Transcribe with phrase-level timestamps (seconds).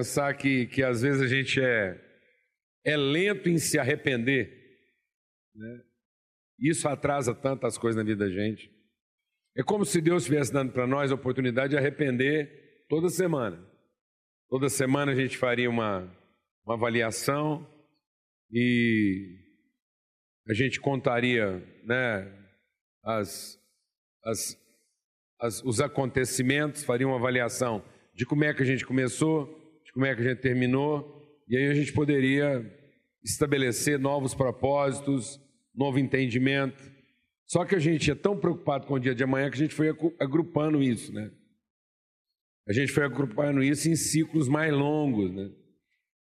[0.00, 2.00] pensar que, que às vezes a gente é,
[2.86, 4.50] é lento em se arrepender.
[5.54, 5.82] Né?
[6.58, 8.70] Isso atrasa tantas coisas na vida da gente.
[9.54, 13.62] É como se Deus estivesse dando para nós a oportunidade de arrepender toda semana.
[14.48, 16.10] Toda semana a gente faria uma,
[16.64, 17.68] uma avaliação
[18.50, 19.36] e
[20.48, 22.26] a gente contaria né,
[23.04, 23.58] as,
[24.24, 24.56] as,
[25.38, 29.59] as, os acontecimentos, faria uma avaliação de como é que a gente começou,
[29.90, 32.64] de como é que a gente terminou, e aí a gente poderia
[33.24, 35.40] estabelecer novos propósitos,
[35.74, 36.80] novo entendimento.
[37.46, 39.74] Só que a gente é tão preocupado com o dia de amanhã que a gente
[39.74, 39.88] foi
[40.20, 41.30] agrupando isso, né?
[42.68, 45.50] A gente foi agrupando isso em ciclos mais longos, né?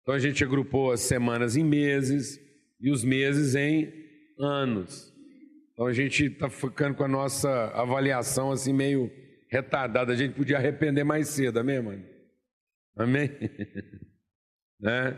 [0.02, 2.40] Então a gente agrupou as semanas em meses
[2.80, 3.92] e os meses em
[4.40, 5.14] anos.
[5.74, 9.12] Então a gente está ficando com a nossa avaliação assim meio
[9.50, 10.14] retardada.
[10.14, 12.19] A gente podia arrepender mais cedo, amém, mano?
[13.00, 13.30] Amém?
[14.78, 15.18] né?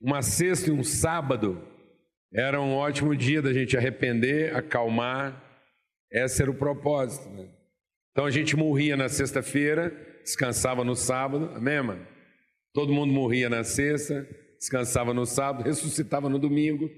[0.00, 1.64] Uma sexta e um sábado
[2.32, 5.40] era um ótimo dia da gente arrepender, acalmar.
[6.10, 7.28] Esse era o propósito.
[7.30, 7.48] Né?
[8.10, 12.04] Então a gente morria na sexta-feira, descansava no sábado, amém, mano?
[12.72, 14.26] Todo mundo morria na sexta,
[14.58, 16.90] descansava no sábado, ressuscitava no domingo,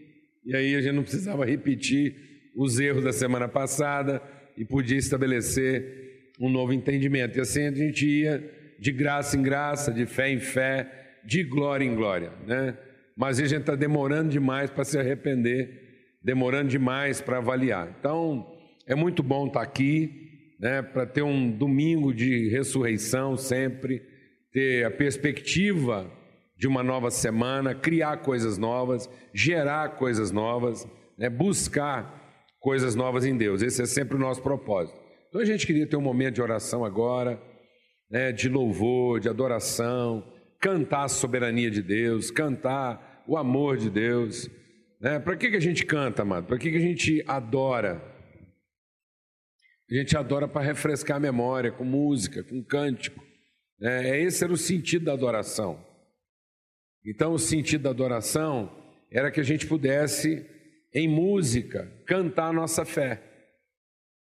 [0.46, 2.16] e aí a gente não precisava repetir
[2.56, 4.22] os erros da semana passada
[4.56, 7.36] e podia estabelecer um novo entendimento.
[7.36, 11.84] E assim a gente ia de graça em graça, de fé em fé, de glória
[11.84, 12.76] em glória, né?
[13.16, 17.94] Mas a gente está demorando demais para se arrepender, demorando demais para avaliar.
[17.98, 18.46] Então,
[18.86, 20.82] é muito bom estar tá aqui, né?
[20.82, 24.02] Para ter um domingo de ressurreição sempre
[24.52, 26.10] ter a perspectiva
[26.56, 30.88] de uma nova semana, criar coisas novas, gerar coisas novas,
[31.18, 31.28] né?
[31.28, 33.60] buscar coisas novas em Deus.
[33.60, 34.98] Esse é sempre o nosso propósito.
[35.28, 37.38] Então a gente queria ter um momento de oração agora,
[38.10, 38.32] né?
[38.32, 40.24] de louvor, de adoração,
[40.60, 44.48] cantar a soberania de Deus, cantar o amor de Deus.
[45.00, 45.18] Né?
[45.18, 46.46] Para que, que a gente canta, amado?
[46.46, 48.02] Para que, que a gente adora?
[49.90, 53.24] A gente adora para refrescar a memória, com música, com cântico.
[53.80, 55.84] É, esse era o sentido da adoração.
[57.04, 58.72] Então, o sentido da adoração
[59.10, 60.44] era que a gente pudesse,
[60.92, 63.22] em música, cantar a nossa fé.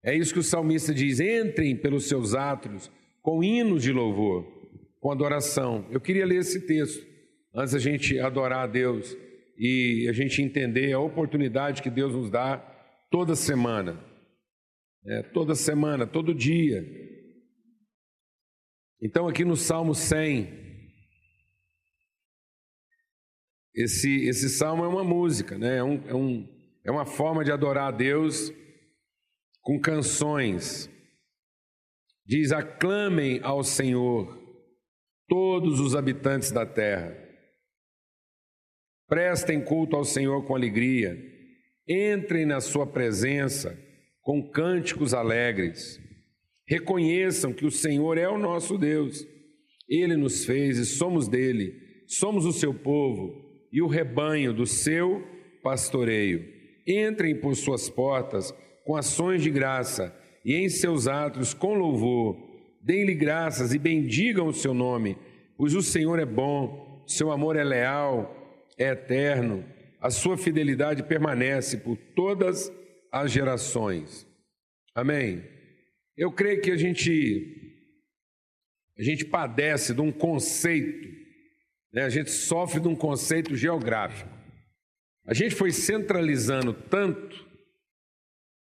[0.03, 2.92] É isso que o salmista diz: entrem pelos seus átrios
[3.25, 4.46] com hinos de louvor,
[5.02, 5.86] com adoração.
[5.91, 7.06] Eu queria ler esse texto
[7.53, 9.18] antes da gente adorar a Deus
[9.58, 12.58] e a gente entender a oportunidade que Deus nos dá
[13.12, 14.00] toda semana.
[15.06, 16.84] É, toda semana, todo dia,
[19.02, 20.50] então, aqui no Salmo 100,
[23.75, 25.78] esse, esse salmo é uma música, né?
[25.78, 26.47] é, um, é, um,
[26.86, 28.52] é uma forma de adorar a Deus
[29.62, 30.90] com canções.
[32.25, 34.41] Diz: aclamem ao Senhor
[35.28, 37.16] todos os habitantes da terra.
[39.08, 41.16] Prestem culto ao Senhor com alegria.
[41.88, 43.78] Entrem na sua presença
[44.22, 46.00] com cânticos alegres.
[46.68, 49.24] Reconheçam que o Senhor é o nosso Deus.
[49.88, 51.74] Ele nos fez e somos dele.
[52.07, 55.24] Somos o seu povo e o rebanho do seu
[55.62, 56.44] pastoreio.
[56.88, 58.52] Entrem por suas portas
[58.84, 62.38] com ações de graça e em seus atos com louvor.
[62.79, 65.17] Deem-lhe graças e bendigam o seu nome,
[65.57, 69.66] pois o Senhor é bom, seu amor é leal, é eterno,
[70.00, 72.72] a sua fidelidade permanece por todas
[73.11, 74.28] as gerações.
[74.94, 75.44] Amém.
[76.16, 77.63] Eu creio que a gente
[78.97, 81.09] a gente padece de um conceito,
[81.91, 82.03] né?
[82.03, 84.29] a gente sofre de um conceito geográfico.
[85.25, 87.44] A gente foi centralizando tanto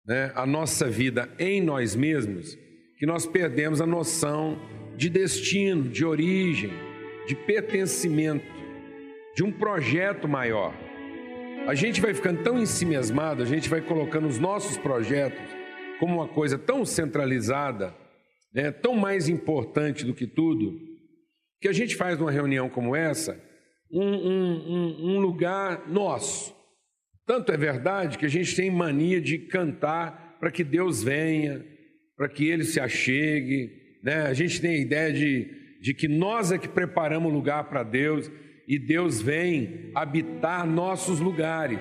[0.07, 2.57] né, a nossa vida em nós mesmos
[2.97, 4.57] que nós perdemos a noção
[4.95, 6.71] de destino, de origem,
[7.27, 8.45] de pertencimento,
[9.35, 10.73] de um projeto maior.
[11.67, 15.43] A gente vai ficando tão ensimesmado, a gente vai colocando os nossos projetos
[15.99, 17.93] como uma coisa tão centralizada,
[18.53, 20.79] né, tão mais importante do que tudo,
[21.61, 23.39] que a gente faz numa reunião como essa
[23.91, 26.56] um, um, um lugar nosso.
[27.27, 31.61] Tanto é verdade que a gente tem mania de cantar para que Deus venha,
[32.15, 33.69] para que Ele se achegue.
[34.01, 34.21] Né?
[34.21, 37.83] A gente tem a ideia de, de que nós é que preparamos o lugar para
[37.83, 38.31] Deus
[38.65, 41.79] e Deus vem habitar nossos lugares.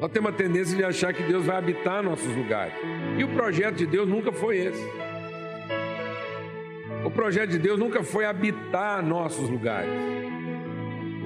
[0.00, 2.74] Nós temos a tendência de achar que Deus vai habitar nossos lugares.
[3.16, 4.84] E o projeto de Deus nunca foi esse.
[7.04, 9.92] O projeto de Deus nunca foi habitar nossos lugares.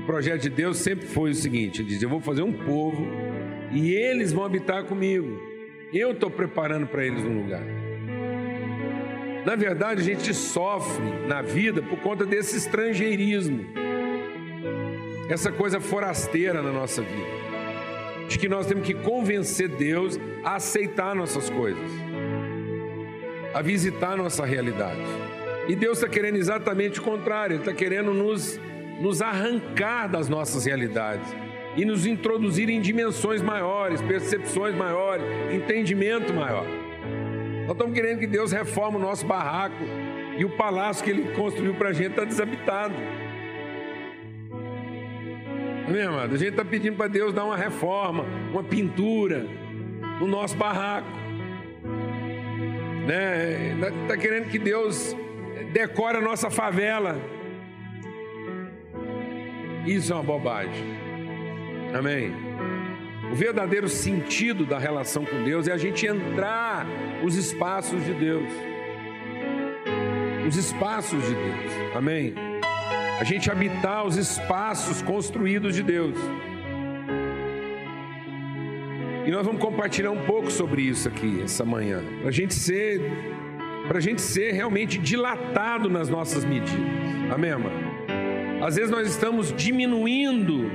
[0.09, 3.07] Projeto de Deus sempre foi o seguinte: ele diz, eu vou fazer um povo
[3.71, 5.39] e eles vão habitar comigo.
[5.93, 7.63] Eu estou preparando para eles um lugar.
[9.45, 13.67] Na verdade, a gente sofre na vida por conta desse estrangeirismo,
[15.29, 17.29] essa coisa forasteira na nossa vida,
[18.31, 21.91] de que nós temos que convencer Deus a aceitar nossas coisas,
[23.53, 25.03] a visitar nossa realidade.
[25.69, 28.59] E Deus está querendo exatamente o contrário, Ele está querendo nos,
[29.01, 31.29] nos arrancar das nossas realidades
[31.77, 36.67] e nos introduzir em dimensões maiores, percepções maiores, entendimento maior.
[37.67, 39.85] Nós estamos querendo que Deus reforme o nosso barraco
[40.37, 42.95] e o palácio que Ele construiu para a gente está desabitado.
[45.87, 46.35] Amém, amado?
[46.35, 49.47] A gente está pedindo para Deus dar uma reforma, uma pintura
[50.21, 51.09] no nosso barraco.
[53.07, 53.75] Né?
[54.03, 55.17] Está querendo que Deus
[55.73, 57.17] decore a nossa favela.
[59.89, 60.85] Isso é uma bobagem.
[61.97, 62.31] Amém.
[63.33, 66.87] O verdadeiro sentido da relação com Deus é a gente entrar
[67.25, 68.53] os espaços de Deus.
[70.47, 71.73] Os espaços de Deus.
[71.97, 72.35] Amém.
[73.19, 76.17] A gente habitar os espaços construídos de Deus.
[79.27, 83.01] E nós vamos compartilhar um pouco sobre isso aqui essa manhã, para a gente ser,
[83.87, 86.79] para a gente ser realmente dilatado nas nossas medidas.
[87.31, 87.88] Amém, amado?
[88.61, 90.71] Às vezes nós estamos diminuindo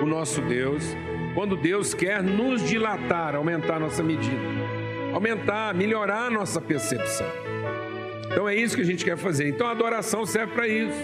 [0.00, 0.96] o nosso Deus,
[1.34, 4.40] quando Deus quer nos dilatar, aumentar nossa medida,
[5.12, 7.26] aumentar, melhorar nossa percepção.
[8.30, 9.48] Então é isso que a gente quer fazer.
[9.48, 10.98] Então a adoração serve para isso.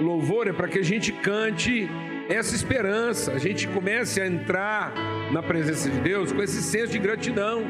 [0.00, 1.88] O louvor é para que a gente cante
[2.28, 4.94] essa esperança, a gente comece a entrar
[5.30, 7.62] na presença de Deus com esse senso de gratidão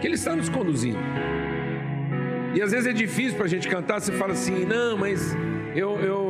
[0.00, 0.98] que Ele está nos conduzindo.
[2.54, 5.36] E às vezes é difícil para a gente cantar, você fala assim, não, mas
[5.74, 6.29] eu, eu,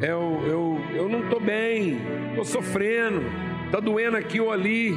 [0.00, 1.98] eu, eu eu não estou bem,
[2.30, 3.22] estou sofrendo,
[3.66, 4.92] está doendo aqui ou ali,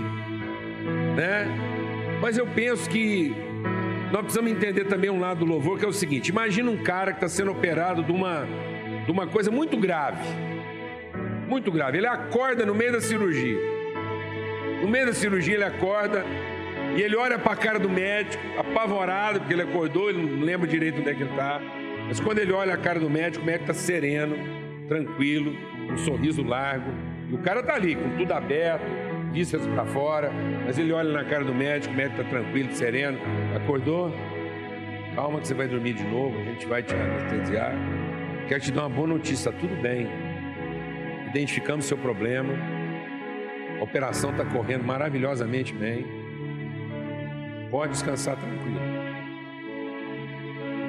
[1.15, 1.47] né?
[2.21, 3.33] Mas eu penso que
[4.11, 7.11] nós precisamos entender também um lado do louvor, que é o seguinte: imagina um cara
[7.11, 8.47] que está sendo operado de uma,
[9.05, 10.23] de uma coisa muito grave,
[11.47, 11.97] muito grave.
[11.97, 13.57] Ele acorda no meio da cirurgia,
[14.81, 16.25] no meio da cirurgia ele acorda
[16.95, 20.67] e ele olha para a cara do médico, apavorado, porque ele acordou, ele não lembra
[20.67, 21.59] direito onde é que ele está.
[22.07, 25.55] Mas quando ele olha a cara do médico, o médico está sereno, tranquilo,
[25.91, 26.91] um sorriso largo.
[27.29, 28.85] E o cara tá ali, com tudo aberto,
[29.31, 30.31] vísceras para fora,
[30.65, 33.17] mas ele olha na cara do médico, o médico está tranquilo, sereno.
[33.55, 34.13] Acordou?
[35.15, 37.73] Calma que você vai dormir de novo, a gente vai te anestesiar.
[38.47, 40.07] Quero te dar uma boa notícia, está tudo bem.
[41.29, 42.53] Identificamos seu problema.
[43.79, 46.05] A operação está correndo maravilhosamente bem.
[47.71, 48.79] Pode descansar tranquilo.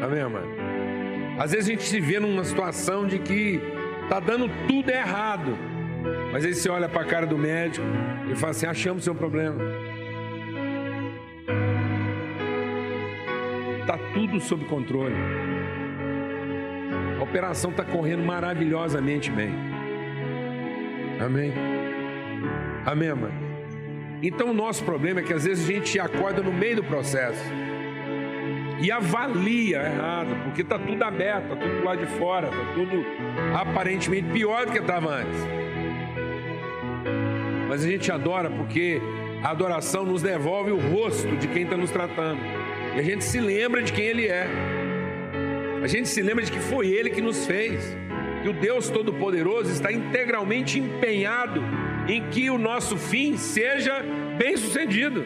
[0.03, 0.47] Amém, mano?
[1.39, 3.61] Às vezes a gente se vê numa situação de que
[4.09, 5.57] Tá dando tudo errado.
[6.33, 7.87] Mas aí você olha para a cara do médico
[8.31, 9.57] e fala assim: achamos o seu problema.
[13.87, 15.15] Tá tudo sob controle.
[17.19, 19.55] A operação está correndo maravilhosamente bem.
[21.25, 21.53] Amém.
[22.85, 23.33] Amém, mãe.
[24.23, 27.43] Então o nosso problema é que às vezes a gente acorda no meio do processo
[28.81, 33.05] e avalia errado, porque está tudo aberto, está tudo lá de fora, está tudo
[33.55, 35.41] aparentemente pior do que estava antes.
[37.69, 39.01] Mas a gente adora porque
[39.43, 42.41] a adoração nos devolve o rosto de quem está nos tratando,
[42.97, 44.49] e a gente se lembra de quem Ele é,
[45.83, 47.97] a gente se lembra de que foi Ele que nos fez,
[48.43, 51.63] que o Deus Todo-Poderoso está integralmente empenhado
[52.09, 54.03] em que o nosso fim seja
[54.39, 55.25] bem sucedido.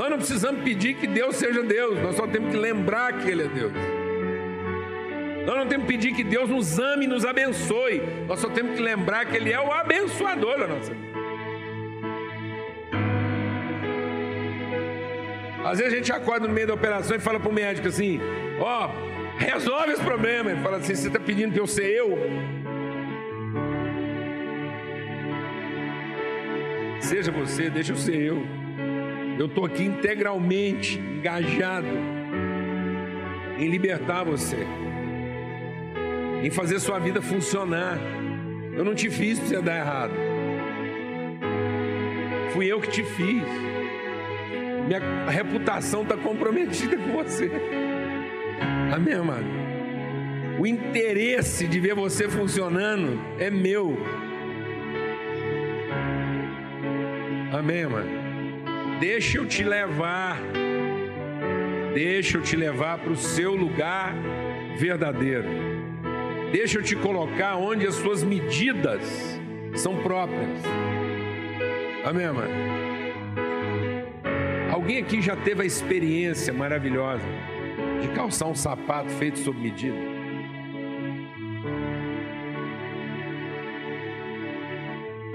[0.00, 3.42] Nós não precisamos pedir que Deus seja Deus, nós só temos que lembrar que Ele
[3.42, 3.72] é Deus.
[5.44, 8.76] Nós não temos que pedir que Deus nos ame e nos abençoe, nós só temos
[8.76, 11.10] que lembrar que Ele é o abençoador da nossa vida.
[15.66, 18.18] Às vezes a gente acorda no meio da operação e fala para o médico assim:
[18.58, 20.50] Ó, oh, resolve esse problema.
[20.50, 22.16] Ele fala assim: Você está pedindo para eu ser eu?
[27.02, 28.59] Seja você, deixa eu ser eu.
[29.40, 31.86] Eu estou aqui integralmente engajado
[33.58, 34.66] em libertar você,
[36.42, 37.98] em fazer sua vida funcionar.
[38.76, 40.12] Eu não te fiz para você dar errado.
[42.52, 43.42] Fui eu que te fiz.
[44.86, 47.50] Minha reputação está comprometida com você.
[48.94, 49.46] Amém, amado?
[50.58, 53.96] O interesse de ver você funcionando é meu.
[57.50, 58.29] Amém, mano?
[59.00, 60.38] Deixa eu te levar,
[61.94, 64.14] deixa eu te levar para o seu lugar
[64.78, 65.48] verdadeiro.
[66.52, 69.40] Deixa eu te colocar onde as suas medidas
[69.74, 70.62] são próprias.
[72.04, 72.50] Amém, mãe?
[74.70, 77.24] Alguém aqui já teve a experiência maravilhosa
[78.02, 79.96] de calçar um sapato feito sob medida?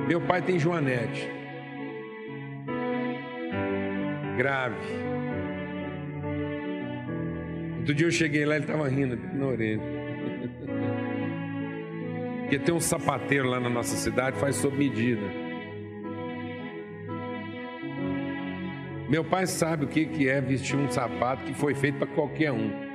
[0.08, 1.45] Meu pai tem Joanete.
[4.36, 4.76] Grave.
[7.80, 9.82] Outro dia eu cheguei lá, ele estava rindo na orelha.
[12.42, 15.22] Porque tem um sapateiro lá na nossa cidade, faz sob medida.
[19.08, 22.86] Meu pai sabe o que é vestir um sapato que foi feito para qualquer um.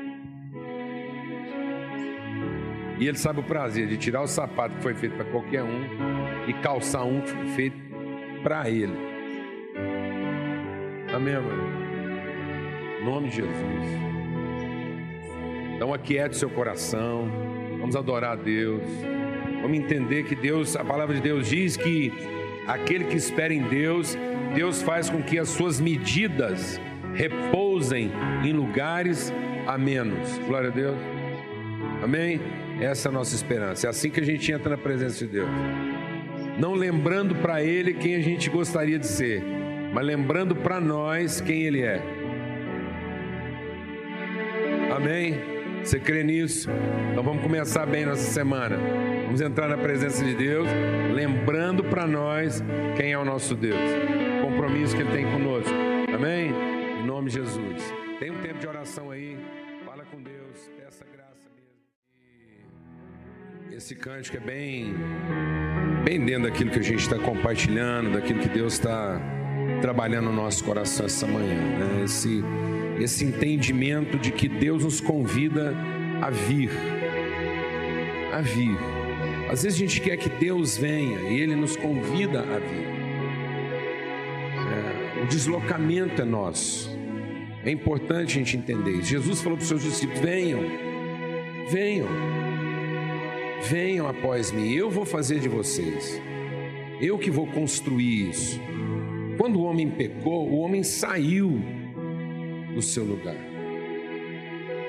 [2.99, 6.49] E ele sabe o prazer de tirar o sapato que foi feito para qualquer um
[6.49, 7.77] e calçar um que foi feito
[8.43, 8.93] para ele.
[11.15, 11.35] Amém?
[13.01, 13.85] Em nome de Jesus.
[15.75, 17.31] Então aquiete seu coração.
[17.79, 18.83] Vamos adorar a Deus.
[19.63, 22.13] Vamos entender que Deus, a palavra de Deus diz que
[22.67, 24.17] aquele que espera em Deus
[24.55, 26.81] Deus faz com que as suas medidas
[27.15, 28.11] repousem
[28.45, 29.33] em lugares
[29.67, 30.39] a menos.
[30.47, 30.97] Glória a Deus.
[32.03, 32.41] Amém?
[32.81, 33.87] Essa é a nossa esperança.
[33.87, 35.49] É assim que a gente entra na presença de Deus.
[36.59, 39.43] Não lembrando para Ele quem a gente gostaria de ser,
[39.93, 42.03] mas lembrando para nós quem Ele é.
[44.95, 45.35] Amém?
[45.83, 46.69] Você crê nisso?
[47.11, 48.77] Então vamos começar bem nossa semana.
[49.25, 50.69] Vamos entrar na presença de Deus,
[51.15, 52.63] lembrando para nós
[52.97, 53.79] quem é o nosso Deus
[54.51, 55.71] compromisso que Ele tem conosco.
[56.15, 56.53] Amém?
[57.01, 57.95] Em nome de Jesus.
[58.19, 59.39] Tem um tempo de oração aí.
[59.87, 60.71] Fala com Deus.
[60.77, 63.75] Peça graça mesmo.
[63.75, 64.95] Esse cântico é bem,
[66.05, 69.19] bem dentro daquilo que a gente está compartilhando, daquilo que Deus está
[69.81, 71.55] trabalhando no nosso coração essa manhã.
[71.55, 72.05] Né?
[72.05, 72.43] Esse,
[73.01, 75.75] esse entendimento de que Deus nos convida
[76.21, 76.71] a vir.
[78.33, 78.77] A vir.
[79.51, 83.01] Às vezes a gente quer que Deus venha e Ele nos convida a vir.
[85.23, 86.91] O deslocamento é nosso.
[87.63, 89.11] É importante a gente entender isso.
[89.11, 90.61] Jesus falou para os seus discípulos: venham,
[91.71, 92.09] venham,
[93.69, 96.21] venham após mim, eu vou fazer de vocês,
[97.01, 98.59] eu que vou construir isso.
[99.41, 101.63] Quando o homem pecou, o homem saiu
[102.75, 103.39] do seu lugar.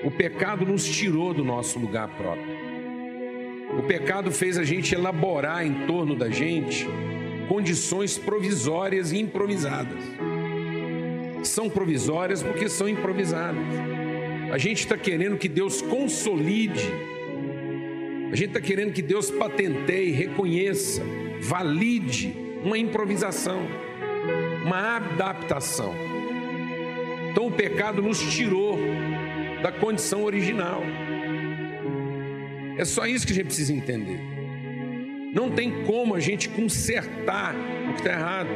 [0.04, 2.54] O pecado nos tirou do nosso lugar próprio.
[3.80, 6.86] O pecado fez a gente elaborar em torno da gente
[7.48, 10.04] condições provisórias e improvisadas.
[11.44, 13.64] São provisórias porque são improvisadas.
[14.52, 16.90] A gente está querendo que Deus consolide,
[18.30, 21.02] a gente está querendo que Deus patenteie, reconheça,
[21.40, 23.66] valide uma improvisação,
[24.64, 25.94] uma adaptação.
[27.32, 28.78] Então o pecado nos tirou
[29.62, 30.84] da condição original.
[32.78, 34.20] É só isso que a gente precisa entender.
[35.34, 37.56] Não tem como a gente consertar
[37.90, 38.50] o que está errado.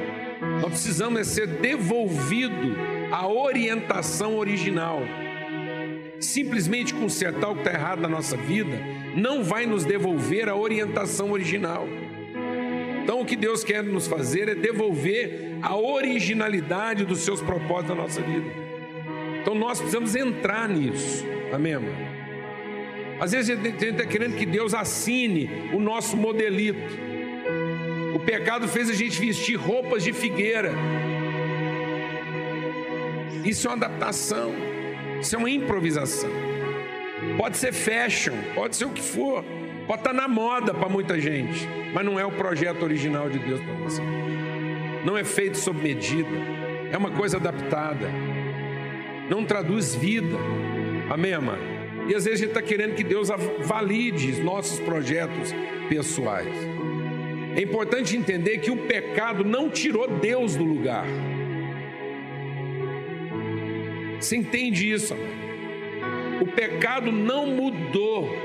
[0.62, 2.75] Nós precisamos é ser devolvido
[3.12, 5.01] à orientação original.
[6.19, 8.77] Simplesmente consertar o que está errado na nossa vida
[9.15, 11.88] não vai nos devolver a orientação original.
[13.05, 18.01] Então, o que Deus quer nos fazer é devolver a originalidade dos seus propósitos na
[18.01, 18.47] nossa vida.
[19.39, 21.24] Então, nós precisamos entrar nisso.
[21.53, 21.75] Amém?
[23.19, 26.79] Às vezes a gente está querendo que Deus assine o nosso modelito.
[28.15, 30.71] O pecado fez a gente vestir roupas de figueira.
[33.45, 34.51] Isso é uma adaptação,
[35.21, 36.31] isso é uma improvisação.
[37.38, 39.45] Pode ser fashion, pode ser o que for,
[39.88, 43.39] pode estar tá na moda para muita gente, mas não é o projeto original de
[43.39, 44.01] Deus para você.
[45.06, 46.30] Não é feito sob medida,
[46.92, 48.10] é uma coisa adaptada,
[49.30, 50.38] não traduz vida.
[51.10, 51.62] Amém, amado?
[52.08, 53.30] E às vezes a gente está querendo que Deus
[53.63, 55.54] valide os nossos projetos
[55.89, 56.56] pessoais.
[57.56, 61.06] É importante entender que o pecado não tirou Deus do lugar.
[64.20, 65.15] Você entende isso?
[66.42, 68.36] O pecado não mudou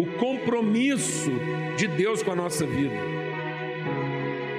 [0.00, 1.30] o compromisso
[1.76, 2.94] de Deus com a nossa vida.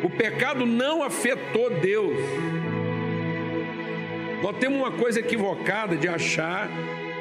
[0.03, 2.17] O pecado não afetou Deus.
[4.43, 6.69] Nós temos uma coisa equivocada de achar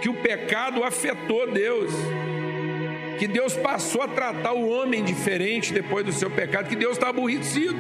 [0.03, 1.93] que o pecado afetou Deus,
[3.19, 7.09] que Deus passou a tratar o homem diferente depois do seu pecado, que Deus está
[7.09, 7.77] aborrecido.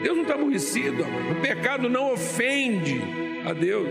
[0.00, 3.00] Deus não está aborrecido, o pecado não ofende
[3.44, 3.88] a Deus,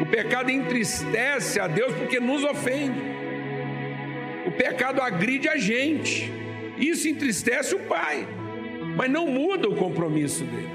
[0.00, 3.13] o pecado entristece a Deus porque nos ofende,
[4.56, 6.32] pecado agride a gente,
[6.78, 8.26] isso entristece o Pai,
[8.96, 10.68] mas não muda o compromisso dele,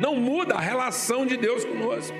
[0.00, 2.16] não muda a relação de Deus conosco.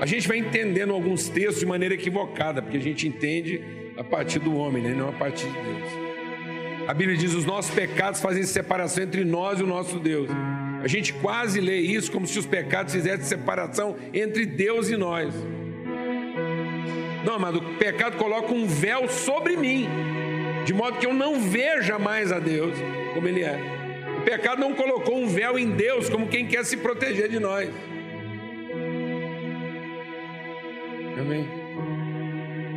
[0.00, 3.62] A gente vai entendendo alguns textos de maneira equivocada, porque a gente entende
[3.96, 4.94] a partir do homem, né?
[4.94, 6.04] não a partir de Deus.
[6.86, 10.28] A Bíblia diz: os nossos pecados fazem separação entre nós e o nosso Deus.
[10.82, 15.32] A gente quase lê isso como se os pecados fizessem separação entre Deus e nós.
[17.24, 19.88] Não, amado, o pecado coloca um véu sobre mim,
[20.64, 22.76] de modo que eu não veja mais a Deus
[23.14, 23.58] como Ele é.
[24.18, 27.70] O pecado não colocou um véu em Deus como quem quer se proteger de nós.
[31.18, 31.48] Amém.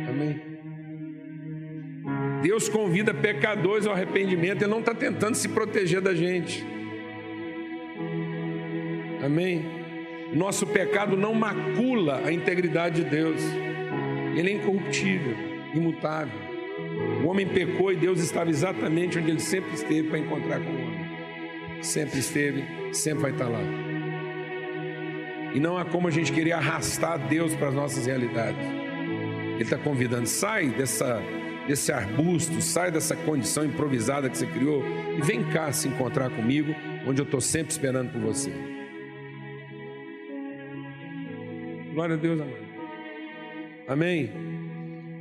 [0.08, 0.40] Amém.
[2.42, 6.64] Deus convida pecadores ao arrependimento, Ele não está tentando se proteger da gente.
[9.22, 9.64] Amém?
[10.32, 13.42] Nosso pecado não macula a integridade de Deus,
[14.38, 15.34] Ele é incorruptível,
[15.74, 16.38] imutável.
[17.24, 20.80] O homem pecou e Deus estava exatamente onde Ele sempre esteve para encontrar com o
[20.80, 21.82] homem.
[21.82, 23.60] Sempre esteve, sempre vai estar lá.
[25.52, 28.64] E não há como a gente querer arrastar Deus para as nossas realidades.
[29.54, 31.20] Ele está convidando, sai dessa
[31.66, 34.82] desse arbusto, sai dessa condição improvisada que você criou
[35.18, 36.74] e vem cá se encontrar comigo,
[37.06, 38.50] onde eu estou sempre esperando por você.
[41.92, 42.67] Glória a Deus, amado.
[43.88, 44.30] Amém.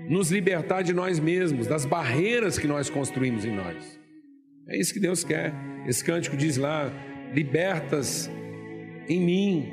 [0.09, 3.97] Nos libertar de nós mesmos, das barreiras que nós construímos em nós.
[4.67, 5.53] É isso que Deus quer.
[5.85, 6.91] Esse cântico diz lá:
[7.33, 8.29] libertas
[9.07, 9.71] em mim,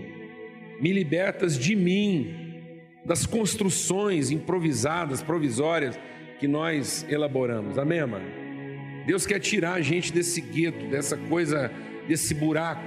[0.80, 2.32] me libertas de mim,
[3.04, 5.98] das construções improvisadas, provisórias
[6.38, 7.78] que nós elaboramos.
[7.78, 8.24] Amém, amado?
[9.06, 11.70] Deus quer tirar a gente desse gueto, dessa coisa,
[12.06, 12.84] desse buraco.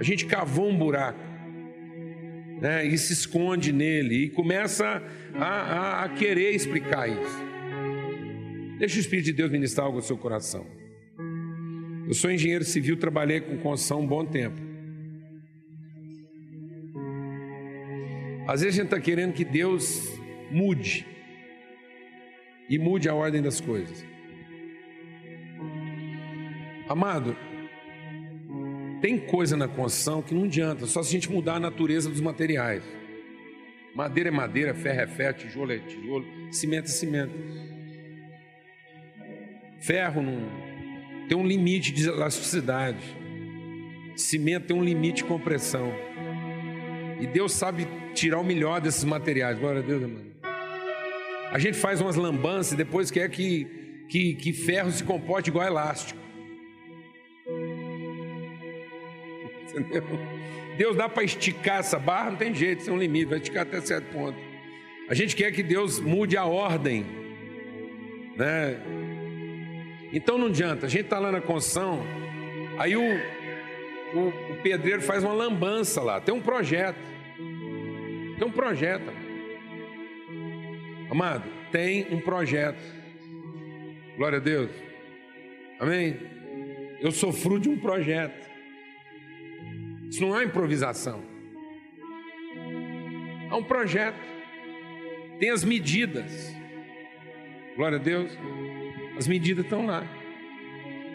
[0.00, 1.29] A gente cavou um buraco.
[2.60, 5.02] Né, e se esconde nele e começa
[5.34, 7.50] a, a, a querer explicar isso.
[8.78, 10.66] Deixa o Espírito de Deus ministrar algo no seu coração.
[12.06, 14.60] Eu sou engenheiro civil, trabalhei com construção um bom tempo.
[18.46, 20.18] Às vezes a gente está querendo que Deus
[20.50, 21.06] mude
[22.68, 24.04] e mude a ordem das coisas.
[26.88, 27.36] Amado,
[29.00, 32.20] tem coisa na construção que não adianta, só se a gente mudar a natureza dos
[32.20, 32.82] materiais.
[33.94, 37.34] Madeira é madeira, ferro é ferro, tijolo é tijolo, cimento é cimento.
[39.80, 40.70] Ferro não
[41.28, 42.98] tem um limite de elasticidade.
[44.16, 45.92] Cimento tem um limite de compressão.
[47.20, 49.58] E Deus sabe tirar o melhor desses materiais.
[49.58, 50.30] Glória a Deus, amado.
[51.50, 55.66] A gente faz umas lambanças e depois quer que, que, que ferro se comporte igual
[55.66, 56.20] elástico.
[59.74, 60.18] Entendeu?
[60.76, 63.80] Deus dá para esticar essa barra, não tem jeito, tem um limite, vai esticar até
[63.80, 64.38] certo ponto.
[65.08, 67.04] A gente quer que Deus mude a ordem,
[68.36, 68.80] né?
[70.12, 72.02] Então não adianta, a gente está lá na construção,
[72.78, 76.98] aí o, o, o pedreiro faz uma lambança lá, tem um projeto,
[78.38, 79.12] tem um projeto.
[81.10, 82.80] Amado, tem um projeto.
[84.16, 84.70] Glória a Deus.
[85.78, 86.16] Amém?
[87.00, 88.48] Eu sou fruto de um projeto.
[90.10, 91.22] Isso não é improvisação.
[93.48, 94.18] É um projeto.
[95.38, 96.52] Tem as medidas.
[97.76, 98.36] Glória a Deus.
[99.16, 100.04] As medidas estão lá.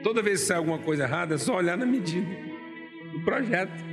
[0.01, 2.27] Toda vez que sai alguma coisa errada, é só olhar na medida
[3.11, 3.83] do projeto.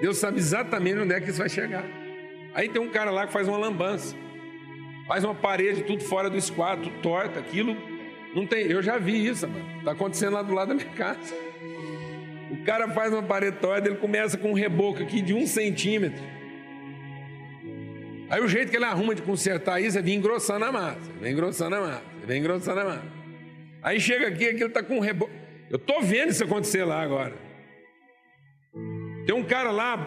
[0.00, 1.84] Deus sabe exatamente onde é que isso vai chegar.
[2.54, 4.14] Aí tem um cara lá que faz uma lambança.
[5.08, 7.76] Faz uma parede tudo fora do esquadro, tudo torta, aquilo
[8.34, 8.66] não tem.
[8.66, 9.84] Eu já vi isso, mano.
[9.84, 11.51] Tá acontecendo lá do lado da minha casa.
[12.52, 16.22] O cara faz uma torta, ele começa com um reboco aqui de um centímetro.
[18.28, 21.32] Aí o jeito que ele arruma de consertar isso é vir engrossando a massa, vem
[21.32, 23.06] engrossando a massa, vem engrossando a massa.
[23.82, 25.32] Aí chega aqui, aquilo tá com um reboco.
[25.70, 27.34] Eu tô vendo isso acontecer lá agora.
[29.26, 30.06] Tem um cara lá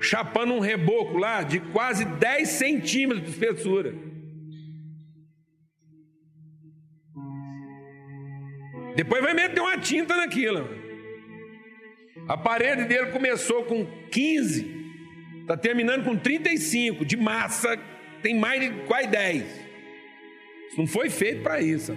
[0.00, 3.94] chapando um reboco lá de quase 10 centímetros de espessura.
[8.96, 10.83] Depois vai meter uma tinta naquilo.
[12.28, 14.84] A parede dele começou com 15,
[15.42, 17.78] está terminando com 35 de massa,
[18.22, 19.44] tem mais de quase 10.
[20.68, 21.92] Isso não foi feito para isso.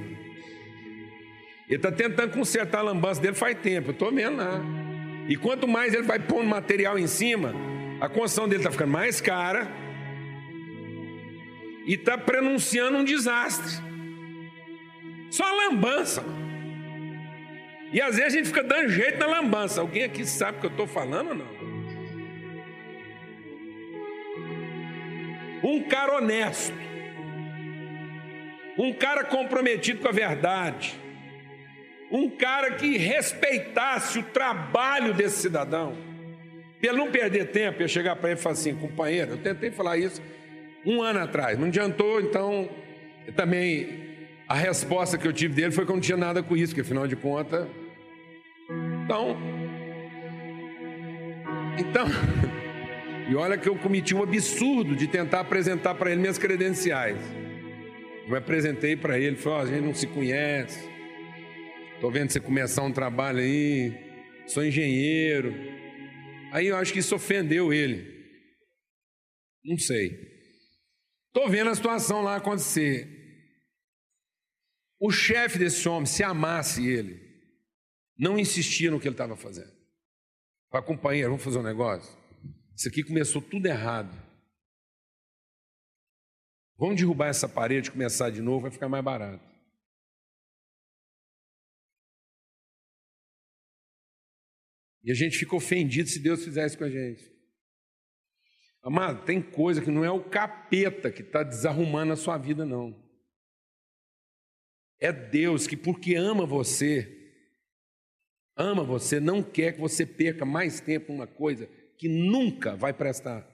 [1.67, 4.61] Ele está tentando consertar a lambança dele faz tempo, eu estou vendo lá.
[5.29, 7.53] E quanto mais ele vai pondo material em cima,
[7.99, 9.69] a construção dele está ficando mais cara
[11.85, 13.81] e está prenunciando um desastre.
[15.29, 16.23] Só lambança.
[17.91, 19.81] E às vezes a gente fica dando jeito na lambança.
[19.81, 21.57] Alguém aqui sabe o que eu estou falando ou não?
[25.63, 26.73] Um cara honesto,
[28.77, 30.95] um cara comprometido com a verdade,
[32.11, 35.97] um cara que respeitasse o trabalho desse cidadão,
[36.79, 39.71] para ele não perder tempo, eu chegar para ele e falar assim, companheiro, eu tentei
[39.71, 40.21] falar isso
[40.85, 42.69] um ano atrás, não adiantou, então
[43.35, 44.05] também
[44.47, 46.81] A resposta que eu tive dele foi que eu não tinha nada com isso, porque
[46.81, 47.67] afinal de contas.
[49.07, 49.37] Então.
[51.79, 52.07] Então.
[53.29, 57.19] E olha que eu cometi um absurdo de tentar apresentar para ele minhas credenciais.
[58.25, 60.89] Eu apresentei para ele, falei: oh, a gente não se conhece.
[61.95, 63.93] Estou vendo você começar um trabalho aí.
[64.45, 65.53] Sou engenheiro.
[66.53, 68.15] Aí eu acho que isso ofendeu ele.
[69.65, 70.17] Não sei.
[71.27, 73.09] Estou vendo a situação lá acontecer.
[75.01, 77.26] O chefe desse homem, se amasse ele,
[78.17, 79.71] não insistia no que ele estava fazendo.
[80.69, 82.17] Para companheiro, vamos fazer um negócio?
[82.75, 84.11] Isso aqui começou tudo errado.
[86.77, 89.43] Vamos derrubar essa parede, começar de novo, vai ficar mais barato.
[95.03, 97.31] E a gente fica ofendido se Deus fizesse com a gente.
[98.83, 102.95] Amado, tem coisa que não é o capeta que está desarrumando a sua vida, não.
[104.99, 107.16] É Deus que, porque ama você,
[108.57, 113.47] ama você, não quer que você perca mais tempo numa coisa que nunca vai prestar.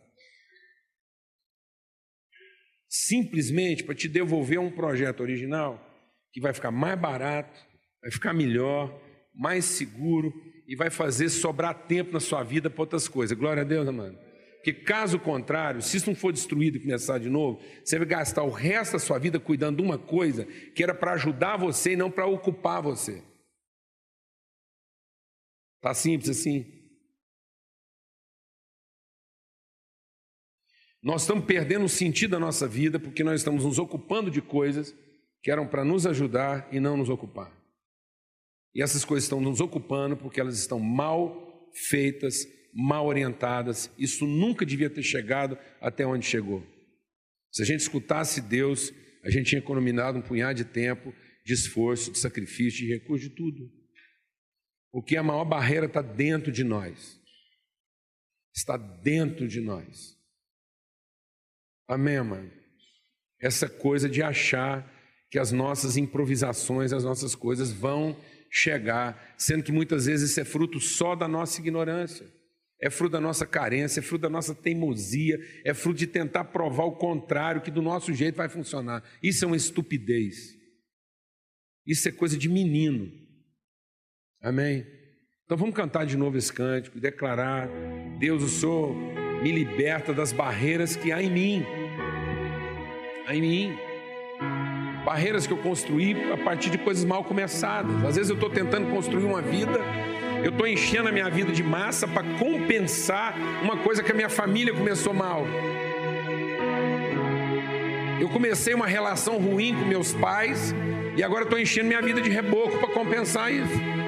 [2.87, 5.89] Simplesmente para te devolver um projeto original
[6.31, 7.59] que vai ficar mais barato,
[8.01, 9.01] vai ficar melhor,
[9.33, 10.33] mais seguro
[10.67, 13.37] e vai fazer sobrar tempo na sua vida para outras coisas.
[13.37, 14.17] Glória a Deus, amado.
[14.55, 18.43] Porque caso contrário, se isso não for destruído e começar de novo, você vai gastar
[18.43, 21.97] o resto da sua vida cuidando de uma coisa que era para ajudar você e
[21.97, 23.21] não para ocupar você.
[25.83, 26.65] Tá simples assim?
[31.03, 34.95] Nós estamos perdendo o sentido da nossa vida porque nós estamos nos ocupando de coisas
[35.41, 37.53] que eram para nos ajudar e não nos ocupar.
[38.73, 43.91] E essas coisas estão nos ocupando porque elas estão mal feitas, mal orientadas.
[43.99, 46.65] Isso nunca devia ter chegado até onde chegou.
[47.51, 51.13] Se a gente escutasse Deus, a gente tinha economizado um punhado de tempo,
[51.45, 53.82] de esforço, de sacrifício, de recurso, de tudo.
[54.93, 57.19] Porque a maior barreira está dentro de nós.
[58.55, 60.15] Está dentro de nós.
[61.87, 62.51] Amém, amado?
[63.41, 64.87] Essa coisa de achar
[65.31, 68.15] que as nossas improvisações, as nossas coisas vão
[68.51, 72.31] chegar, sendo que muitas vezes isso é fruto só da nossa ignorância,
[72.79, 76.83] é fruto da nossa carência, é fruto da nossa teimosia, é fruto de tentar provar
[76.83, 79.03] o contrário, que do nosso jeito vai funcionar.
[79.23, 80.55] Isso é uma estupidez.
[81.83, 83.22] Isso é coisa de menino.
[84.43, 84.85] Amém?
[85.45, 87.69] Então vamos cantar de novo esse cântico declarar:
[88.19, 88.93] Deus, o Senhor
[89.41, 91.65] me liberta das barreiras que há em mim.
[93.25, 93.77] Há em mim.
[95.05, 98.03] Barreiras que eu construí a partir de coisas mal começadas.
[98.03, 99.79] Às vezes eu estou tentando construir uma vida,
[100.43, 104.29] eu estou enchendo a minha vida de massa para compensar uma coisa que a minha
[104.29, 105.45] família começou mal.
[108.19, 110.75] Eu comecei uma relação ruim com meus pais
[111.15, 114.02] e agora estou enchendo minha vida de reboco para compensar isso.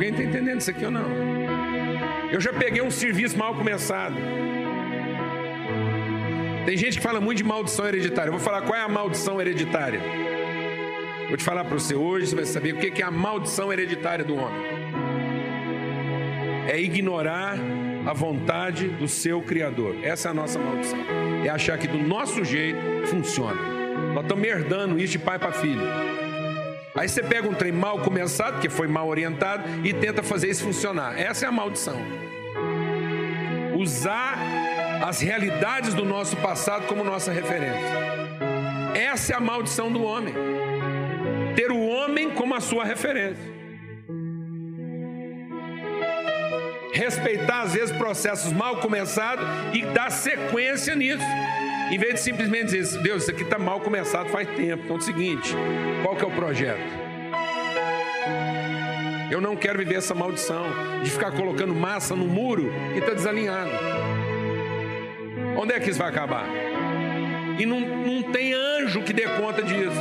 [0.00, 1.10] Alguém está entendendo isso aqui ou não?
[2.32, 4.14] Eu já peguei um serviço mal começado.
[6.64, 8.28] Tem gente que fala muito de maldição hereditária.
[8.28, 10.00] Eu vou falar qual é a maldição hereditária.
[11.28, 14.24] Vou te falar para você hoje, você vai saber o que é a maldição hereditária
[14.24, 14.62] do homem.
[16.66, 17.58] É ignorar
[18.06, 19.96] a vontade do seu Criador.
[20.02, 20.98] Essa é a nossa maldição.
[21.44, 23.60] É achar que do nosso jeito funciona.
[24.14, 25.82] Nós estamos herdando isso de pai para filho.
[26.94, 30.64] Aí você pega um trem mal começado, que foi mal orientado, e tenta fazer isso
[30.64, 31.18] funcionar.
[31.18, 32.00] Essa é a maldição.
[33.76, 34.36] Usar
[35.02, 37.88] as realidades do nosso passado como nossa referência.
[38.94, 40.34] Essa é a maldição do homem.
[41.54, 43.60] Ter o homem como a sua referência.
[46.92, 51.24] Respeitar, às vezes, processos mal começados e dar sequência nisso.
[51.90, 54.84] Em vez de simplesmente dizer, Deus, isso aqui está mal começado faz tempo.
[54.84, 55.54] Então é o seguinte,
[56.02, 56.80] qual que é o projeto?
[59.30, 60.66] Eu não quero viver essa maldição
[61.02, 63.70] de ficar colocando massa no muro que está desalinhado.
[65.56, 66.46] Onde é que isso vai acabar?
[67.58, 70.00] E não, não tem anjo que dê conta disso.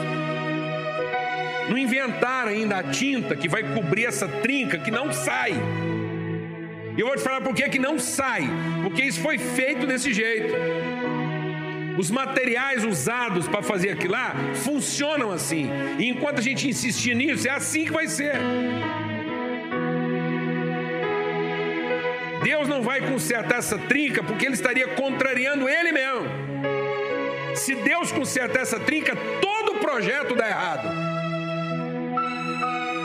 [1.70, 5.54] Não inventaram ainda a tinta que vai cobrir essa trinca que não sai.
[6.96, 8.50] E eu vou te falar por que não sai.
[8.84, 10.54] Porque isso foi feito desse jeito.
[12.00, 14.34] Os materiais usados para fazer aquilo lá
[14.64, 15.70] funcionam assim.
[15.98, 18.36] E enquanto a gente insistir nisso, é assim que vai ser.
[22.42, 26.26] Deus não vai consertar essa trinca porque ele estaria contrariando ele mesmo.
[27.54, 30.88] Se Deus consertar essa trinca, todo o projeto dá errado.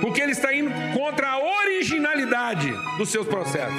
[0.02, 3.74] Porque ele está indo contra a originalidade dos seus processos.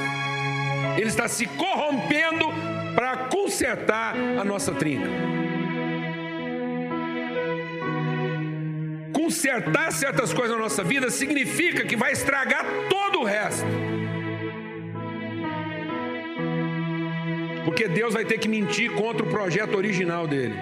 [0.98, 5.10] Ele está se corrompendo para consertar a nossa trinca.
[9.26, 13.66] consertar certas coisas na nossa vida significa que vai estragar todo o resto.
[17.66, 20.56] Porque Deus vai ter que mentir contra o projeto original dele.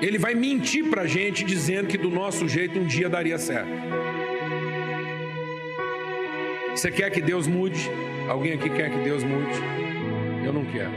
[0.00, 3.70] Ele vai mentir para a gente dizendo que do nosso jeito um dia daria certo.
[6.80, 7.90] Você quer que Deus mude?
[8.26, 9.52] Alguém aqui quer que Deus mude?
[10.42, 10.90] Eu não quero.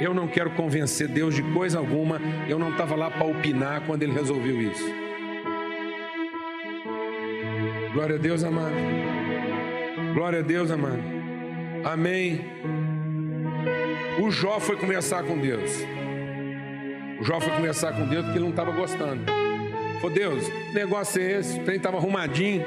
[0.00, 2.18] Eu não quero convencer Deus de coisa alguma.
[2.48, 4.90] Eu não estava lá para opinar quando Ele resolveu isso.
[7.92, 8.74] Glória a Deus, amado.
[10.14, 11.02] Glória a Deus, amado.
[11.84, 12.46] Amém.
[14.22, 15.70] O Jó foi conversar com Deus.
[17.20, 19.43] O Jó foi conversar com Deus porque ele não estava gostando.
[20.04, 21.58] Falou, Deus, negócio é esse?
[21.58, 22.62] O trem estava arrumadinho.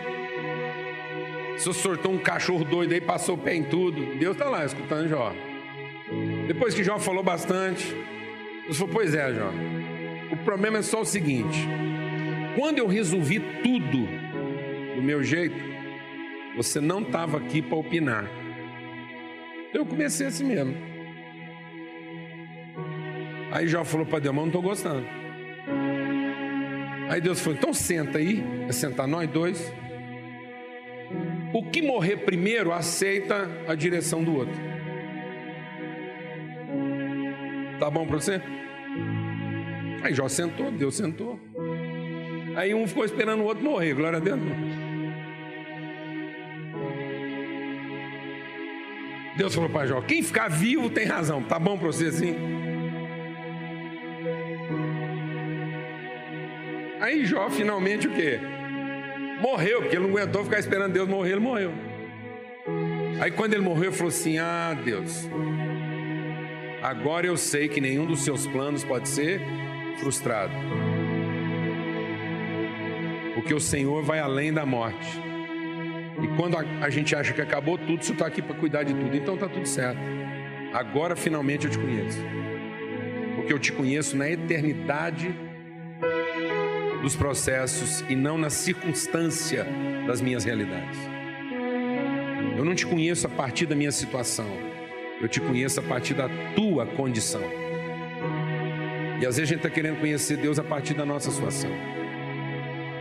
[1.56, 4.18] O senhor sortou um cachorro doido aí, passou o pé em tudo.
[4.18, 5.32] Deus está lá escutando Jó.
[6.48, 7.96] Depois que Jó falou bastante,
[8.64, 9.52] Deus falou: Pois é, Jó.
[10.32, 11.60] O problema é só o seguinte:
[12.56, 14.08] quando eu resolvi tudo
[14.96, 15.58] do meu jeito,
[16.56, 18.26] você não estava aqui para opinar.
[19.76, 20.76] Eu comecei assim mesmo.
[23.52, 25.27] Aí Jó falou para Deus: Mas não estou gostando.
[27.10, 29.74] Aí Deus falou: Então senta aí, vai sentar nós dois.
[31.54, 34.56] O que morrer primeiro aceita a direção do outro.
[37.80, 38.42] Tá bom para você?
[40.04, 41.40] Aí Jó sentou, Deus sentou.
[42.56, 44.40] Aí um ficou esperando o outro morrer, glória a Deus.
[49.38, 52.36] Deus falou para Jó: quem ficar vivo tem razão, tá bom para você assim?
[57.08, 58.38] Aí Jó finalmente o quê?
[59.40, 61.72] Morreu, porque ele não aguentou ficar esperando Deus morrer, ele morreu.
[63.22, 65.26] Aí quando ele morreu, ele falou assim: Ah, Deus,
[66.84, 69.40] agora eu sei que nenhum dos seus planos pode ser
[70.00, 70.52] frustrado.
[73.36, 75.08] Porque o Senhor vai além da morte.
[76.22, 78.94] E quando a, a gente acha que acabou tudo, você está aqui para cuidar de
[78.94, 79.16] tudo.
[79.16, 80.02] Então está tudo certo.
[80.74, 82.20] Agora finalmente eu te conheço.
[83.38, 85.47] Porque eu te conheço na eternidade
[87.08, 89.66] dos processos e não na circunstância
[90.06, 91.00] das minhas realidades.
[92.58, 94.50] Eu não te conheço a partir da minha situação,
[95.22, 97.42] eu te conheço a partir da tua condição.
[99.22, 101.72] E às vezes a gente está querendo conhecer Deus a partir da nossa situação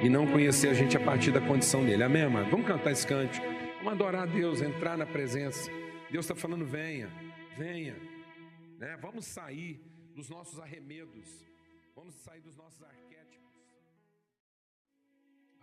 [0.00, 2.04] e não conhecer a gente a partir da condição dele.
[2.04, 2.48] Amém, amado?
[2.48, 3.44] Vamos cantar esse cântico,
[3.78, 5.68] vamos adorar a Deus, entrar na presença.
[6.12, 7.10] Deus está falando: venha,
[7.58, 7.96] venha,
[8.78, 8.96] né?
[9.02, 9.80] vamos sair
[10.14, 11.44] dos nossos arremedos,
[11.96, 13.05] vamos sair dos nossos arquétipos.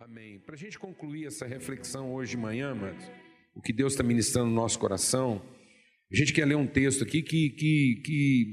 [0.04, 0.38] Amém.
[0.38, 2.76] Para a gente concluir essa reflexão hoje de manhã,
[3.54, 5.42] o que Deus está ministrando no nosso coração,
[6.12, 8.46] a gente quer ler um texto aqui que, que, que,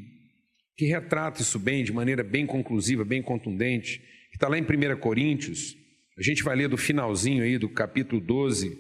[0.78, 4.98] que retrata isso bem, de maneira bem conclusiva, bem contundente, que está lá em 1
[5.02, 5.76] Coríntios.
[6.18, 8.74] A gente vai ler do finalzinho aí do capítulo 12,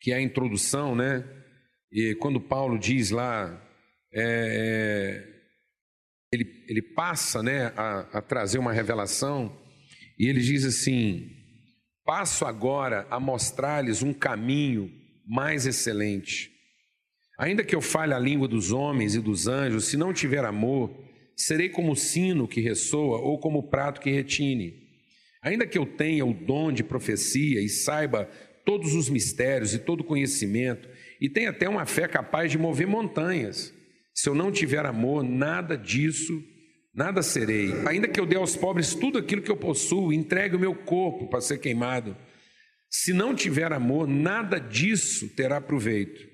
[0.00, 1.28] que é a introdução, né?
[1.90, 3.60] E quando Paulo diz lá,
[4.14, 5.38] é, é
[6.32, 9.66] ele, ele passa né, a, a trazer uma revelação
[10.18, 11.30] e ele diz assim:
[12.04, 14.90] Passo agora a mostrar-lhes um caminho
[15.26, 16.50] mais excelente.
[17.38, 20.90] Ainda que eu fale a língua dos homens e dos anjos, se não tiver amor,
[21.36, 24.74] serei como o sino que ressoa ou como o prato que retine.
[25.40, 28.28] Ainda que eu tenha o dom de profecia e saiba
[28.64, 30.88] todos os mistérios e todo conhecimento,
[31.20, 33.72] e tenha até uma fé capaz de mover montanhas,
[34.12, 36.42] se eu não tiver amor, nada disso
[36.94, 37.72] nada serei.
[37.86, 41.28] Ainda que eu dê aos pobres tudo aquilo que eu possuo, entregue o meu corpo
[41.28, 42.16] para ser queimado.
[42.90, 46.26] Se não tiver amor, nada disso terá proveito.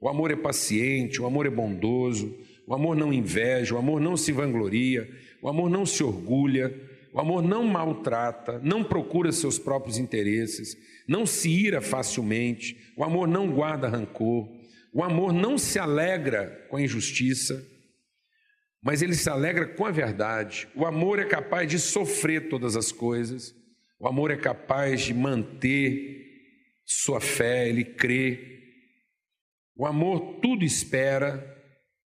[0.00, 4.16] O amor é paciente, o amor é bondoso, o amor não inveja, o amor não
[4.16, 5.08] se vangloria,
[5.40, 6.72] o amor não se orgulha,
[7.12, 13.28] o amor não maltrata, não procura seus próprios interesses, não se ira facilmente, o amor
[13.28, 14.48] não guarda rancor,
[14.92, 17.64] o amor não se alegra com a injustiça,
[18.82, 20.68] mas ele se alegra com a verdade.
[20.74, 23.54] O amor é capaz de sofrer todas as coisas,
[23.98, 26.22] o amor é capaz de manter
[26.84, 28.60] sua fé, ele crê.
[29.76, 31.48] O amor tudo espera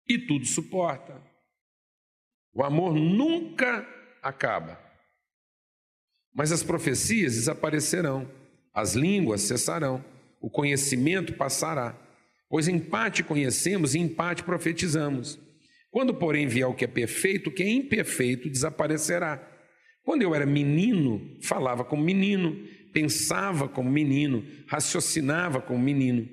[0.08, 1.21] e tudo suporta.
[2.54, 3.86] O amor nunca
[4.21, 4.80] acaba.
[6.34, 8.30] Mas as profecias desaparecerão,
[8.73, 10.04] as línguas cessarão,
[10.39, 11.95] o conhecimento passará.
[12.49, 15.39] Pois em parte conhecemos e em parte profetizamos.
[15.94, 19.48] Quando, porém, vier o que é perfeito, o que é imperfeito desaparecerá.
[20.04, 22.58] Quando eu era menino, falava como menino,
[22.92, 26.28] pensava como menino, raciocinava como menino.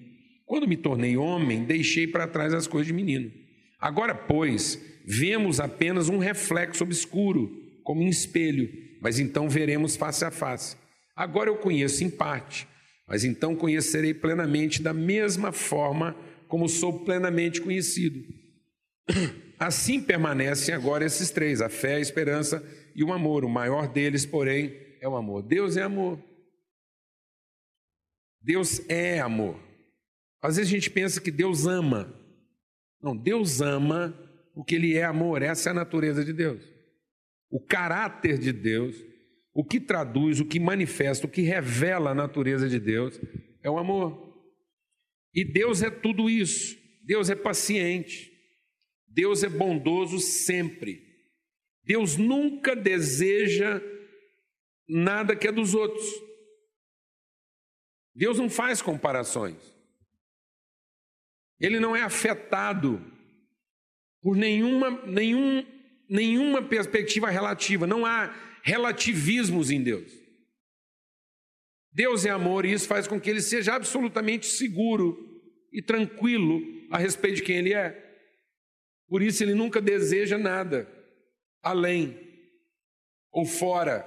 [0.47, 3.31] Quando me tornei homem, deixei para trás as coisas de menino.
[3.79, 7.51] Agora, pois, vemos apenas um reflexo obscuro,
[7.85, 8.67] como em espelho,
[9.03, 10.75] mas então veremos face a face.
[11.15, 12.67] Agora eu conheço em parte,
[13.07, 16.17] mas então conhecerei plenamente da mesma forma
[16.49, 18.25] como sou plenamente conhecido.
[19.61, 22.65] Assim permanecem agora esses três: a fé, a esperança
[22.97, 23.45] e o amor.
[23.45, 25.43] O maior deles, porém, é o amor.
[25.43, 26.19] Deus é amor.
[28.41, 29.61] Deus é amor.
[30.43, 32.11] Às vezes a gente pensa que Deus ama.
[33.03, 34.19] Não, Deus ama
[34.55, 35.43] porque Ele é amor.
[35.43, 36.65] Essa é a natureza de Deus.
[37.51, 38.97] O caráter de Deus,
[39.53, 43.21] o que traduz, o que manifesta, o que revela a natureza de Deus
[43.63, 44.31] é o amor.
[45.35, 46.79] E Deus é tudo isso.
[47.05, 48.30] Deus é paciente.
[49.11, 51.05] Deus é bondoso sempre.
[51.83, 53.83] Deus nunca deseja
[54.89, 56.07] nada que é dos outros.
[58.15, 59.57] Deus não faz comparações.
[61.59, 63.05] Ele não é afetado
[64.23, 65.67] por nenhuma, nenhum,
[66.09, 67.87] nenhuma perspectiva relativa.
[67.87, 70.13] Não há relativismos em Deus.
[71.93, 75.19] Deus é amor e isso faz com que ele seja absolutamente seguro
[75.73, 78.10] e tranquilo a respeito de quem ele é.
[79.11, 80.89] Por isso ele nunca deseja nada
[81.61, 82.17] além
[83.33, 84.07] ou fora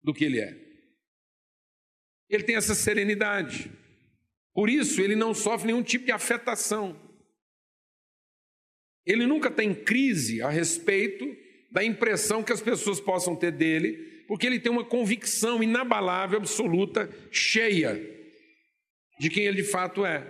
[0.00, 0.56] do que ele é.
[2.30, 3.70] Ele tem essa serenidade.
[4.54, 6.96] Por isso, ele não sofre nenhum tipo de afetação.
[9.04, 11.26] Ele nunca tem crise a respeito
[11.72, 17.10] da impressão que as pessoas possam ter dele, porque ele tem uma convicção inabalável, absoluta,
[17.30, 18.00] cheia
[19.18, 20.24] de quem ele de fato é.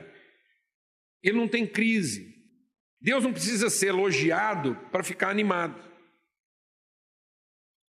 [1.23, 2.32] Ele não tem crise.
[3.03, 5.83] Deus não precisa ser elogiado para ficar animado.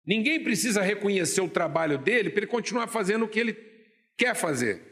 [0.05, 3.53] Ninguém precisa reconhecer o trabalho dele para ele continuar fazendo o que ele
[4.17, 4.91] quer fazer.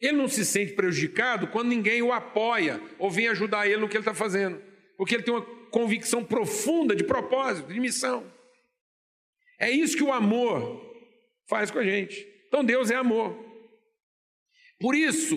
[0.00, 3.96] Ele não se sente prejudicado quando ninguém o apoia ou vem ajudar ele no que
[3.96, 4.60] ele está fazendo,
[4.96, 8.30] porque ele tem uma convicção profunda de propósito, de missão.
[9.60, 10.82] É isso que o amor
[11.48, 12.26] faz com a gente.
[12.48, 13.38] Então Deus é amor.
[14.80, 15.36] Por isso,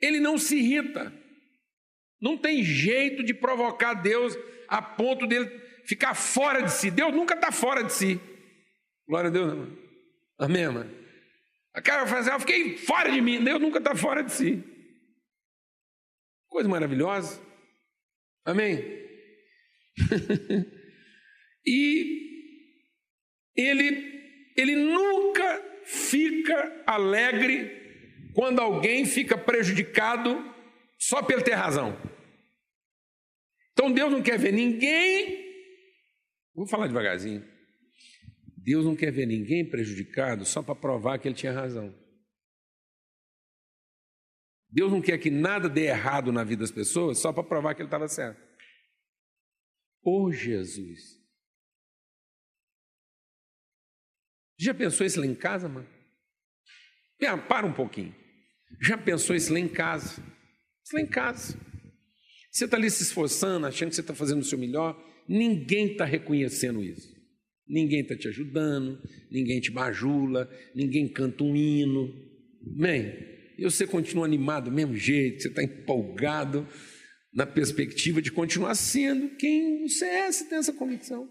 [0.00, 1.17] ele não se irrita.
[2.20, 4.36] Não tem jeito de provocar Deus
[4.68, 5.48] a ponto dele
[5.84, 6.90] ficar fora de si.
[6.90, 8.20] Deus nunca está fora de si.
[9.06, 9.78] Glória a Deus, irmão.
[10.38, 10.90] Amém, irmão?
[11.74, 13.42] A cara vai fazer, eu fiquei fora de mim.
[13.42, 14.62] Deus nunca está fora de si.
[16.48, 17.40] Coisa maravilhosa.
[18.44, 18.84] Amém?
[21.66, 22.28] e
[23.56, 30.54] ele, ele nunca fica alegre quando alguém fica prejudicado
[30.98, 31.96] só pelo ter razão.
[33.78, 35.46] Então Deus não quer ver ninguém
[36.52, 37.48] Vou falar devagarzinho.
[38.56, 41.96] Deus não quer ver ninguém prejudicado só para provar que ele tinha razão.
[44.68, 47.80] Deus não quer que nada dê errado na vida das pessoas só para provar que
[47.80, 48.42] ele estava certo.
[50.02, 51.16] Ô Jesus.
[54.58, 55.88] Já pensou isso lá em casa, mano?
[57.48, 58.12] Para um pouquinho.
[58.82, 60.20] Já pensou isso lá em casa?
[60.84, 61.67] Isso lá em casa.
[62.50, 64.96] Você está ali se esforçando, achando que você está fazendo o seu melhor.
[65.28, 67.08] Ninguém está reconhecendo isso.
[67.68, 68.98] Ninguém está te ajudando,
[69.30, 72.08] ninguém te bajula, ninguém canta um hino.
[72.76, 73.14] Bem,
[73.58, 76.66] e você continua animado do mesmo jeito, você está empolgado
[77.32, 81.30] na perspectiva de continuar sendo quem você é, você tem essa convicção.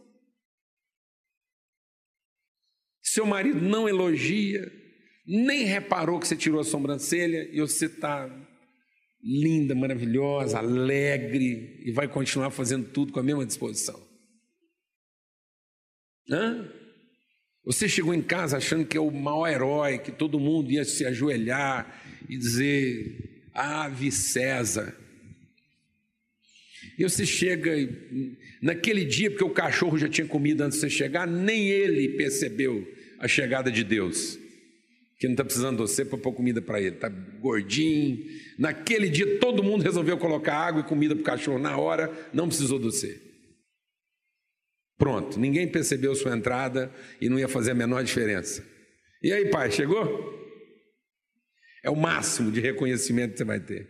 [3.02, 4.62] Seu marido não elogia,
[5.26, 8.28] nem reparou que você tirou a sobrancelha e você está
[9.22, 14.00] linda, maravilhosa, alegre e vai continuar fazendo tudo com a mesma disposição.
[16.30, 16.70] Hã?
[17.66, 21.06] Você chegou em casa achando que é o maior herói, que todo mundo ia se
[21.06, 24.96] ajoelhar e dizer: Ave César.
[26.98, 27.72] E você chega,
[28.62, 32.88] naquele dia, porque o cachorro já tinha comido antes de você chegar, nem ele percebeu
[33.20, 34.40] a chegada de Deus
[35.18, 38.24] que não está precisando de você para pôr comida para ele, está gordinho.
[38.60, 42.48] Naquele dia todo mundo resolveu colocar água e comida para o cachorro na hora, não
[42.48, 43.22] precisou de você.
[44.98, 46.92] Pronto, ninguém percebeu sua entrada
[47.22, 48.64] e não ia fazer a menor diferença.
[49.22, 50.36] E aí, pai, chegou?
[51.84, 53.88] É o máximo de reconhecimento que você vai ter.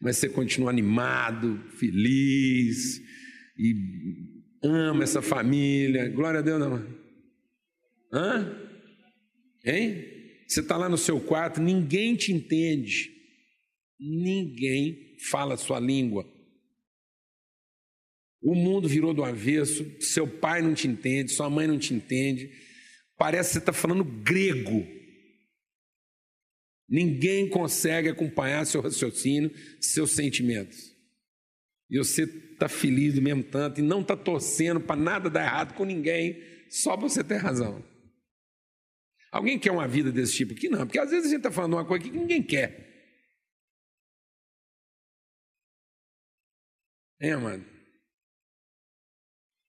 [0.00, 3.00] Mas você continua animado, feliz
[3.56, 3.74] e
[4.62, 6.08] ama essa família.
[6.08, 6.86] Glória a Deus, não.
[8.12, 8.60] Hã?
[9.64, 10.13] Hein?
[10.46, 13.10] Você está lá no seu quarto, ninguém te entende,
[13.98, 16.24] ninguém fala a sua língua.
[18.42, 22.50] O mundo virou do avesso, seu pai não te entende, sua mãe não te entende,
[23.16, 24.86] parece que você está falando grego.
[26.86, 30.94] Ninguém consegue acompanhar seu raciocínio, seus sentimentos.
[31.90, 35.74] E você está feliz do mesmo tanto e não está torcendo para nada dar errado
[35.74, 37.82] com ninguém, só para você ter razão.
[39.34, 40.68] Alguém quer uma vida desse tipo aqui?
[40.68, 43.18] Não, porque às vezes a gente está falando uma coisa que ninguém quer.
[47.18, 47.66] É, amado?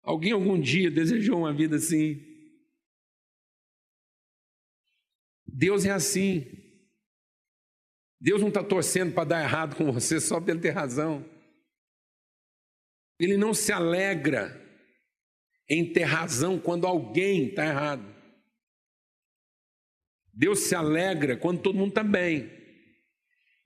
[0.04, 2.24] Alguém algum dia desejou uma vida assim?
[5.48, 6.46] Deus é assim.
[8.22, 11.28] Deus não está torcendo para dar errado com você só para ele ter razão.
[13.20, 14.64] Ele não se alegra
[15.68, 18.15] em ter razão quando alguém está errado.
[20.36, 22.52] Deus se alegra quando todo mundo está bem.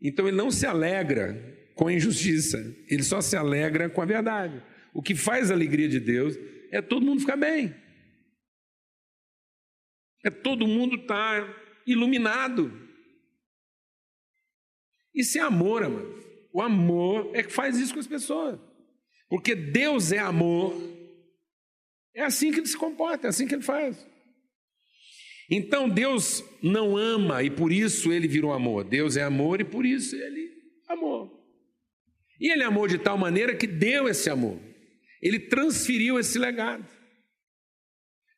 [0.01, 1.33] Então ele não se alegra
[1.75, 2.57] com a injustiça,
[2.87, 4.63] ele só se alegra com a verdade.
[4.93, 6.35] O que faz a alegria de Deus
[6.71, 7.73] é todo mundo ficar bem.
[10.23, 12.71] É todo mundo estar tá iluminado.
[15.15, 16.19] Isso é amor, amado.
[16.53, 18.59] O amor é que faz isso com as pessoas.
[19.29, 20.73] Porque Deus é amor.
[22.15, 24.05] É assim que ele se comporta, é assim que ele faz.
[25.49, 28.83] Então Deus não ama e por isso ele virou amor.
[28.83, 30.49] Deus é amor e por isso ele
[30.87, 31.39] amou.
[32.39, 34.59] E ele amou de tal maneira que deu esse amor.
[35.21, 36.85] Ele transferiu esse legado.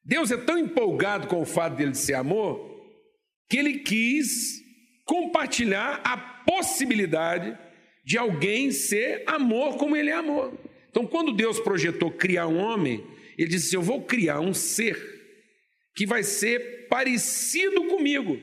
[0.03, 2.72] Deus é tão empolgado com o fato dele ser amor
[3.47, 4.62] que ele quis
[5.05, 7.57] compartilhar a possibilidade
[8.03, 10.57] de alguém ser amor como ele é amor.
[10.89, 13.05] Então, quando Deus projetou criar um homem,
[13.38, 15.11] ele disse: Eu vou criar um ser
[15.96, 18.42] que vai ser parecido comigo.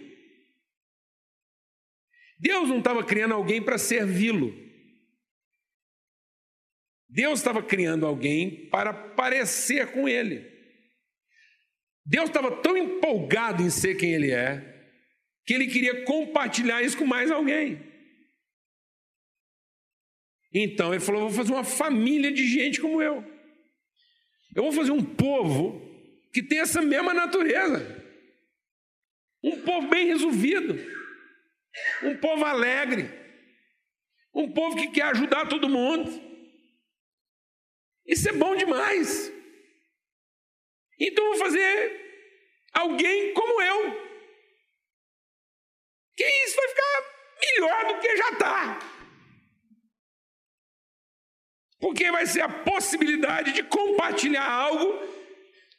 [2.39, 4.55] Deus não estava criando alguém para servi-lo.
[7.09, 10.47] Deus estava criando alguém para parecer com ele.
[12.05, 14.63] Deus estava tão empolgado em ser quem ele é,
[15.45, 17.87] que ele queria compartilhar isso com mais alguém.
[20.53, 23.25] Então ele falou: vou fazer uma família de gente como eu.
[24.55, 25.88] Eu vou fazer um povo
[26.33, 27.97] que tem essa mesma natureza.
[29.43, 30.75] Um povo bem resolvido,
[32.03, 33.09] um povo alegre,
[34.35, 36.11] um povo que quer ajudar todo mundo.
[38.07, 39.33] Isso é bom demais.
[40.99, 42.09] Então vou fazer
[42.73, 44.09] alguém como eu.
[46.17, 48.79] Que isso vai ficar melhor do que já está.
[51.79, 55.18] Porque vai ser a possibilidade de compartilhar algo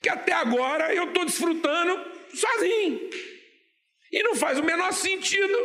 [0.02, 3.10] que até agora eu estou desfrutando sozinho.
[4.12, 5.58] E não faz o menor sentido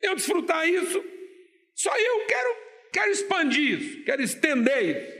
[0.00, 1.02] eu desfrutar isso.
[1.74, 2.56] Só eu quero,
[2.92, 5.18] quero expandir isso, quero estender isso.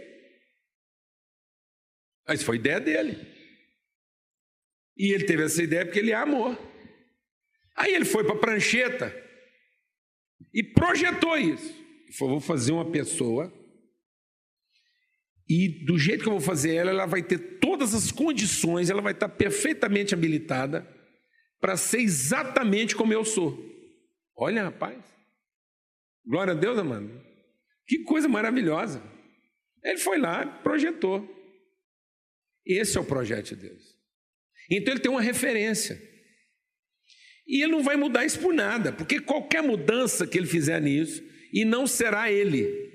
[2.26, 3.26] Mas foi ideia dele.
[4.96, 6.58] E ele teve essa ideia porque ele amor.
[7.76, 9.14] Aí ele foi para a prancheta
[10.52, 11.72] e projetou isso.
[12.04, 13.52] Ele falou: vou fazer uma pessoa
[15.48, 19.00] e do jeito que eu vou fazer ela, ela vai ter todas as condições, ela
[19.00, 20.86] vai estar perfeitamente habilitada
[21.58, 23.58] para ser exatamente como eu sou.
[24.36, 25.02] Olha, rapaz.
[26.24, 27.10] Glória a Deus, amado.
[27.86, 29.02] Que coisa maravilhosa.
[29.82, 31.26] Ele foi lá, projetou.
[32.66, 33.82] Esse é o projeto de Deus.
[34.70, 35.98] Então ele tem uma referência.
[37.46, 41.24] E ele não vai mudar isso por nada, porque qualquer mudança que ele fizer nisso,
[41.50, 42.87] e não será ele,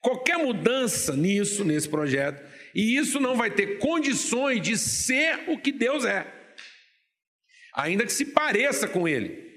[0.00, 2.42] Qualquer mudança nisso, nesse projeto,
[2.74, 6.26] e isso não vai ter condições de ser o que Deus é,
[7.74, 9.50] ainda que se pareça com Ele.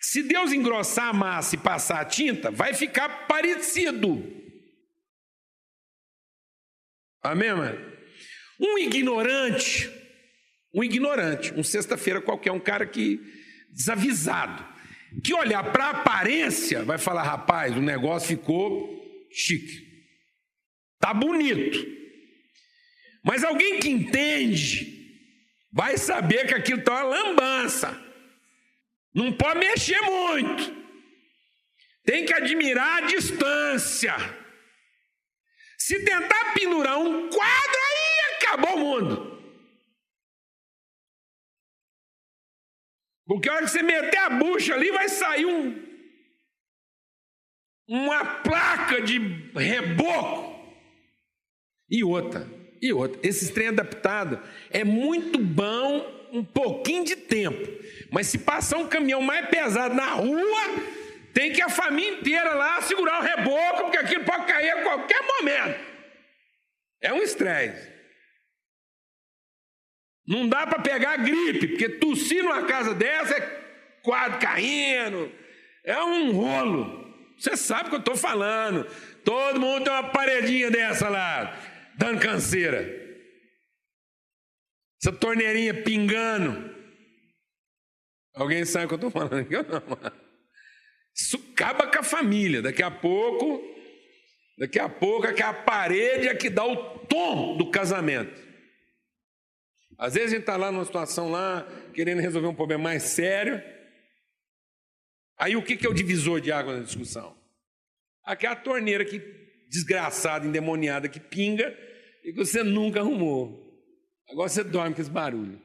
[0.00, 4.22] Se Deus engrossar a massa e passar a tinta, vai ficar parecido.
[7.22, 7.96] Amém, mãe?
[8.60, 9.90] Um ignorante,
[10.72, 13.20] um ignorante, um sexta-feira qualquer, um cara que
[13.70, 14.64] desavisado,
[15.24, 18.95] que olhar para a aparência, vai falar: rapaz, o negócio ficou
[19.36, 19.86] chique.
[20.98, 21.78] Tá bonito.
[23.22, 24.96] Mas alguém que entende
[25.70, 28.02] vai saber que aquilo está uma lambança.
[29.14, 30.74] Não pode mexer muito.
[32.02, 34.14] Tem que admirar a distância.
[35.76, 39.36] Se tentar pendurar um quadro, aí acabou o mundo.
[43.26, 45.85] Porque a hora que você meter a bucha ali, vai sair um,
[47.88, 49.18] uma placa de
[49.54, 50.56] reboco.
[51.88, 52.46] E outra,
[52.82, 53.20] e outra.
[53.22, 57.66] Esse trem adaptado é muito bom um pouquinho de tempo.
[58.10, 60.60] Mas se passar um caminhão mais pesado na rua,
[61.32, 65.22] tem que a família inteira lá segurar o reboco, porque aquilo pode cair a qualquer
[65.22, 65.80] momento.
[67.00, 67.94] É um estresse.
[70.26, 73.66] Não dá para pegar gripe, porque tossir numa casa dessa é
[74.02, 75.32] quadro caindo,
[75.84, 77.05] é um rolo.
[77.38, 78.84] Você sabe o que eu estou falando.
[79.24, 81.56] Todo mundo tem uma paredinha dessa lá,
[81.96, 83.04] dando canseira.
[85.02, 86.74] Essa torneirinha pingando.
[88.34, 89.54] Alguém sabe o que eu estou falando aqui?
[91.14, 92.60] Isso acaba com a família.
[92.60, 93.62] Daqui a pouco,
[94.58, 98.44] daqui a pouco, é que a parede é que dá o tom do casamento.
[99.98, 103.62] Às vezes a gente está lá numa situação lá, querendo resolver um problema mais sério.
[105.38, 107.36] Aí o que, que é o divisor de água na discussão?
[108.24, 109.18] Aquela torneira que
[109.68, 111.76] desgraçada, endemoniada, que pinga
[112.24, 113.64] e que você nunca arrumou.
[114.28, 115.60] Agora você dorme com esse barulho.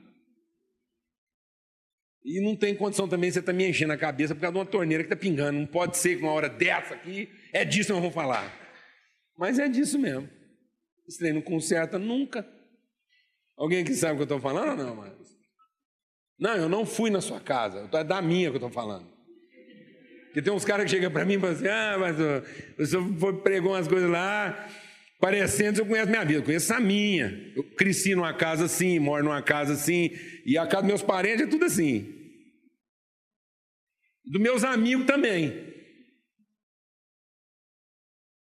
[2.23, 4.65] E não tem condição também, você está me enchendo a cabeça por causa de uma
[4.65, 5.57] torneira que está pingando.
[5.57, 8.53] Não pode ser que uma hora dessa aqui, é disso que nós vamos falar.
[9.37, 10.29] Mas é disso mesmo.
[11.07, 12.47] Esse trem não conserta nunca.
[13.57, 15.29] Alguém aqui sabe o que eu estou falando ou não, Marcos?
[16.37, 19.10] Não, eu não fui na sua casa, é da minha que eu estou falando.
[20.31, 22.15] Porque tem uns caras que chegam para mim e falam assim: ah, mas
[22.79, 24.69] o senhor pregou umas coisas lá,
[25.19, 27.51] parecendo que eu conheço minha vida, eu conheço a minha.
[27.53, 30.09] Eu cresci numa casa assim, moro numa casa assim,
[30.45, 32.17] e a casa dos meus parentes é tudo assim.
[34.23, 35.69] Dos meus amigos também.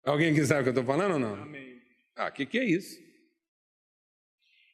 [0.03, 1.41] Alguém que sabe o que eu estou falando ou não?
[1.41, 1.81] Amém.
[2.15, 2.99] Ah, o que, que é isso?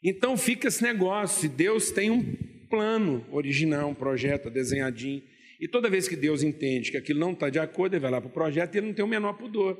[0.03, 2.35] Então fica esse negócio, Deus tem um
[2.69, 5.23] plano original, um projeto desenhadinho,
[5.59, 8.19] e toda vez que Deus entende que aquilo não está de acordo, ele vai lá
[8.19, 9.79] para o projeto e ele não tem o menor pudor.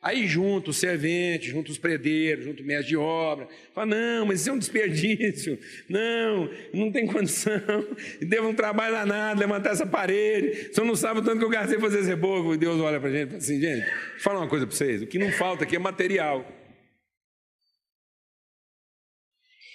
[0.00, 4.40] Aí junto os serventes, junto os predeiros, junto o mestre de obra, fala, não, mas
[4.40, 5.58] isso é um desperdício,
[5.88, 7.60] não, não tem condição,
[8.22, 11.80] devo um trabalho danado, levantar essa parede, senhor não sabe o tanto que eu gastei
[11.80, 14.38] fazer esse reboco, e Deus olha para a gente e fala assim, gente, vou falar
[14.40, 16.46] uma coisa para vocês, o que não falta aqui é material,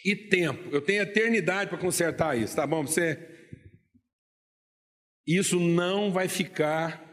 [0.04, 0.70] e tempo.
[0.72, 3.31] Eu tenho eternidade para consertar isso, tá bom você?
[5.26, 7.10] Isso não vai ficar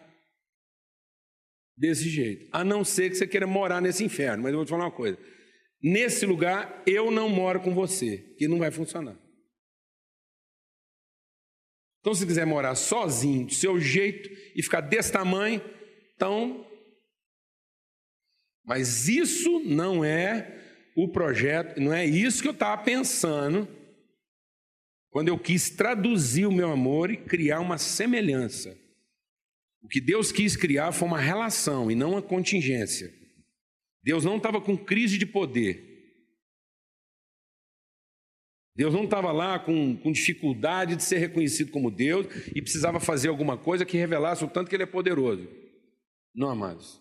[1.76, 4.42] desse jeito, a não ser que você queira morar nesse inferno.
[4.42, 5.18] Mas eu vou te falar uma coisa:
[5.82, 9.16] nesse lugar eu não moro com você, que não vai funcionar.
[12.00, 15.62] Então, se quiser morar sozinho, do seu jeito, e ficar desse tamanho,
[16.14, 16.66] então.
[18.64, 20.58] Mas isso não é
[20.96, 23.77] o projeto, não é isso que eu estava pensando
[25.10, 28.76] quando eu quis traduzir o meu amor e criar uma semelhança.
[29.82, 33.12] O que Deus quis criar foi uma relação e não uma contingência.
[34.02, 35.88] Deus não estava com crise de poder.
[38.74, 43.28] Deus não estava lá com, com, dificuldade de ser reconhecido como Deus e precisava fazer
[43.28, 45.48] alguma coisa que revelasse o tanto que Ele é poderoso.
[46.32, 47.00] Não, amados.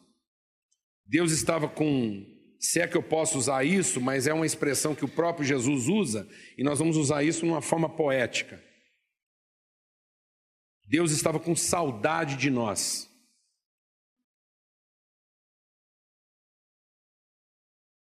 [1.06, 2.26] Deus estava com
[2.60, 5.88] se é que eu posso usar isso, mas é uma expressão que o próprio Jesus
[5.88, 6.28] usa,
[6.58, 8.64] e nós vamos usar isso numa forma poética.
[10.86, 13.08] Deus estava com saudade de nós.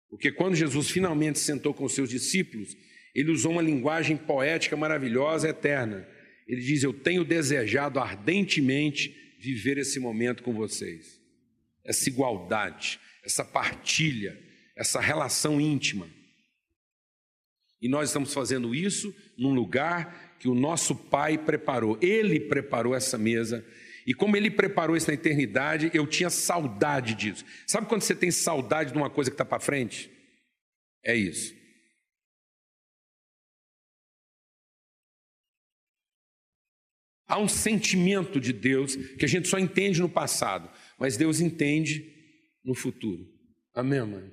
[0.10, 2.76] Porque quando Jesus finalmente sentou com seus discípulos,
[3.14, 6.08] ele usou uma linguagem poética maravilhosa, eterna.
[6.48, 11.20] Ele diz: Eu tenho desejado ardentemente viver esse momento com vocês.
[11.86, 13.00] Essa igualdade,
[13.30, 14.36] essa partilha,
[14.76, 16.10] essa relação íntima.
[17.80, 21.98] E nós estamos fazendo isso num lugar que o nosso Pai preparou.
[22.02, 23.64] Ele preparou essa mesa.
[24.06, 27.46] E como ele preparou isso na eternidade, eu tinha saudade disso.
[27.68, 30.12] Sabe quando você tem saudade de uma coisa que está para frente?
[31.04, 31.54] É isso.
[37.28, 40.68] Há um sentimento de Deus que a gente só entende no passado,
[40.98, 42.19] mas Deus entende
[42.64, 43.28] no futuro.
[43.74, 44.32] Amém, mãe?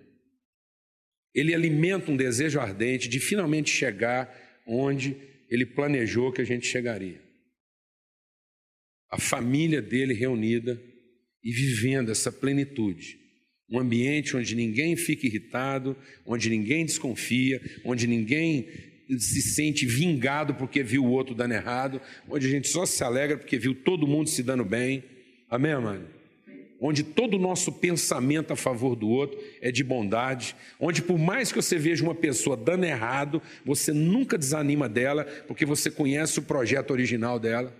[1.34, 4.34] Ele alimenta um desejo ardente de finalmente chegar
[4.66, 5.16] onde
[5.48, 7.22] ele planejou que a gente chegaria.
[9.10, 10.80] A família dele reunida
[11.44, 13.18] e vivendo essa plenitude.
[13.70, 18.66] Um ambiente onde ninguém fica irritado, onde ninguém desconfia, onde ninguém
[19.18, 23.36] se sente vingado porque viu o outro dando errado, onde a gente só se alegra
[23.38, 25.04] porque viu todo mundo se dando bem.
[25.48, 26.15] Amém, mãe?
[26.80, 31.50] Onde todo o nosso pensamento a favor do outro é de bondade, onde por mais
[31.50, 36.42] que você veja uma pessoa dando errado, você nunca desanima dela, porque você conhece o
[36.42, 37.74] projeto original dela.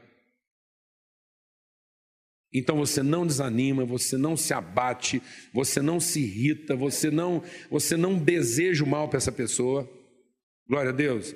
[2.53, 5.21] Então você não desanima, você não se abate,
[5.53, 9.89] você não se irrita, você não, você não deseja o mal para essa pessoa.
[10.67, 11.35] Glória a Deus.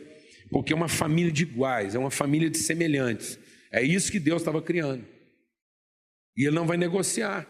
[0.51, 3.39] Porque é uma família de iguais, é uma família de semelhantes.
[3.71, 5.05] É isso que Deus estava criando.
[6.41, 7.47] E ele não vai negociar.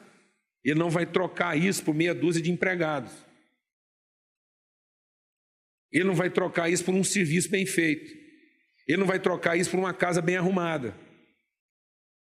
[0.65, 3.13] Ele não vai trocar isso por meia dúzia de empregados.
[5.93, 8.13] Ele não vai trocar isso por um serviço bem feito.
[8.89, 10.93] Ele não vai trocar isso por uma casa bem arrumada.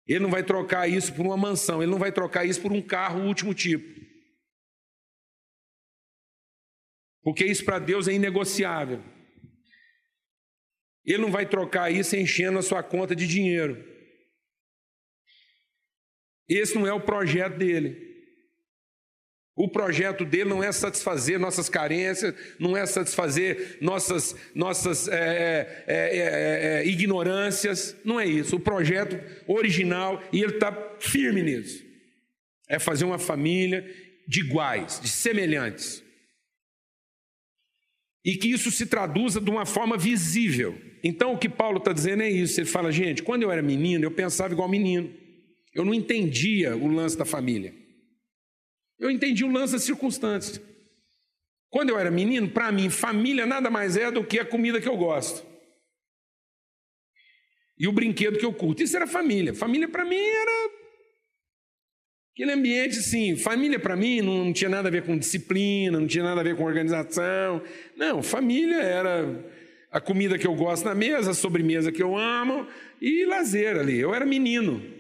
[0.07, 2.83] Ele não vai trocar isso por uma mansão, ele não vai trocar isso por um
[2.83, 3.99] carro último tipo.
[7.23, 9.03] Porque isso para Deus é inegociável.
[11.03, 13.98] Ele não vai trocar isso enchendo a sua conta de dinheiro.
[16.49, 18.09] Esse não é o projeto dele.
[19.59, 26.79] O projeto dele não é satisfazer nossas carências, não é satisfazer nossas, nossas é, é,
[26.85, 28.55] é, ignorâncias, não é isso.
[28.55, 29.19] O projeto
[29.49, 31.85] original, e ele está firme nisso,
[32.69, 33.85] é fazer uma família
[34.29, 36.05] de iguais, de semelhantes.
[38.25, 40.81] E que isso se traduza de uma forma visível.
[41.03, 42.61] Então, o que Paulo está dizendo é isso.
[42.61, 45.13] Ele fala, gente, quando eu era menino, eu pensava igual menino.
[45.79, 47.73] Eu não entendia o lance da família.
[48.99, 50.61] Eu entendi o lance das circunstâncias.
[51.71, 54.89] Quando eu era menino, para mim, família nada mais é do que a comida que
[54.89, 55.47] eu gosto.
[57.79, 58.83] E o brinquedo que eu curto.
[58.83, 59.55] Isso era família.
[59.55, 60.71] Família para mim era
[62.33, 63.37] aquele ambiente assim.
[63.37, 66.57] Família para mim não tinha nada a ver com disciplina, não tinha nada a ver
[66.57, 67.63] com organização.
[67.97, 69.49] Não, família era
[69.93, 72.67] a comida que eu gosto na mesa, a sobremesa que eu amo
[73.01, 74.01] e lazer ali.
[74.01, 74.98] Eu era menino.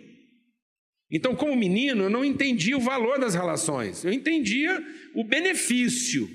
[1.10, 4.84] Então, como menino, eu não entendia o valor das relações, eu entendia
[5.14, 6.28] o benefício.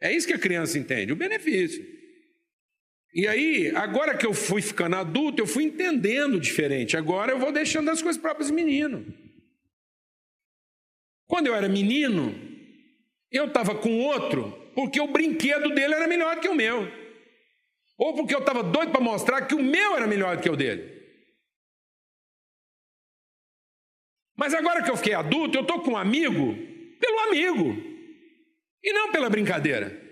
[0.00, 1.84] É isso que a criança entende, o benefício.
[3.14, 6.96] E aí, agora que eu fui ficando adulto, eu fui entendendo diferente.
[6.96, 9.06] Agora eu vou deixando as coisas próprias menino.
[11.26, 12.34] Quando eu era menino,
[13.30, 16.86] eu estava com outro porque o brinquedo dele era melhor que o meu.
[17.96, 20.56] Ou porque eu estava doido para mostrar que o meu era melhor do que o
[20.56, 20.95] dele.
[24.36, 26.54] Mas agora que eu fiquei adulto, eu estou com um amigo
[27.00, 27.74] pelo amigo
[28.82, 30.04] e não pela brincadeira.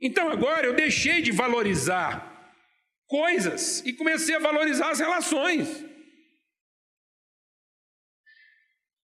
[0.00, 2.54] Então agora eu deixei de valorizar
[3.06, 5.84] coisas e comecei a valorizar as relações.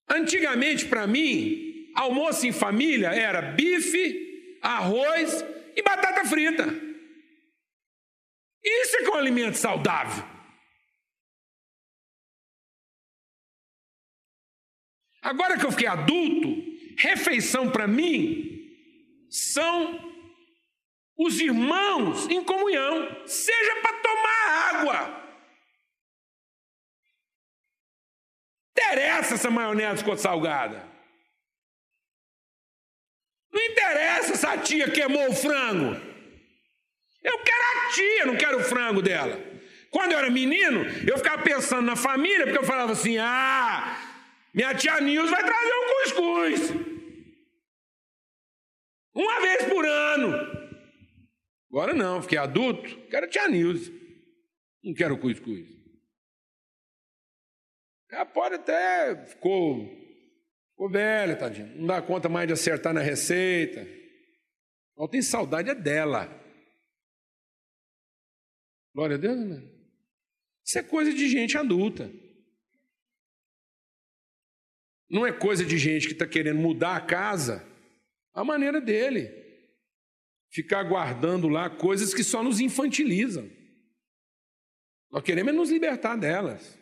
[0.08, 6.91] Antigamente, para mim, almoço em família era bife, arroz e batata frita.
[8.64, 10.24] Isso é que é um alimento saudável.
[15.22, 16.48] Agora que eu fiquei adulto,
[16.98, 18.52] refeição para mim
[19.30, 20.12] são
[21.16, 25.22] os irmãos em comunhão, seja para tomar água.
[28.72, 30.90] Interessa essa maionese ficou salgada.
[33.52, 36.11] Não interessa se a tia queimou o frango.
[37.22, 39.40] Eu quero a tia, não quero o frango dela.
[39.90, 43.96] Quando eu era menino, eu ficava pensando na família, porque eu falava assim: ah,
[44.54, 46.70] minha tia Nils vai trazer um cuscuz.
[49.14, 50.62] Uma vez por ano.
[51.70, 53.90] Agora não, fiquei adulto, quero a tia Nils.
[54.82, 55.68] Não quero cuscuz.
[58.10, 59.88] Ela pode até ficou,
[60.70, 61.66] ficou velha, tadinha.
[61.76, 63.86] Não dá conta mais de acertar na receita.
[64.98, 66.41] Eu tenho saudade é dela.
[68.94, 69.62] Glória a Deus, né?
[70.64, 72.10] Isso é coisa de gente adulta.
[75.10, 77.66] Não é coisa de gente que está querendo mudar a casa,
[78.32, 79.30] a maneira dele.
[80.50, 83.50] Ficar guardando lá coisas que só nos infantilizam.
[85.10, 86.78] Nós queremos é nos libertar delas.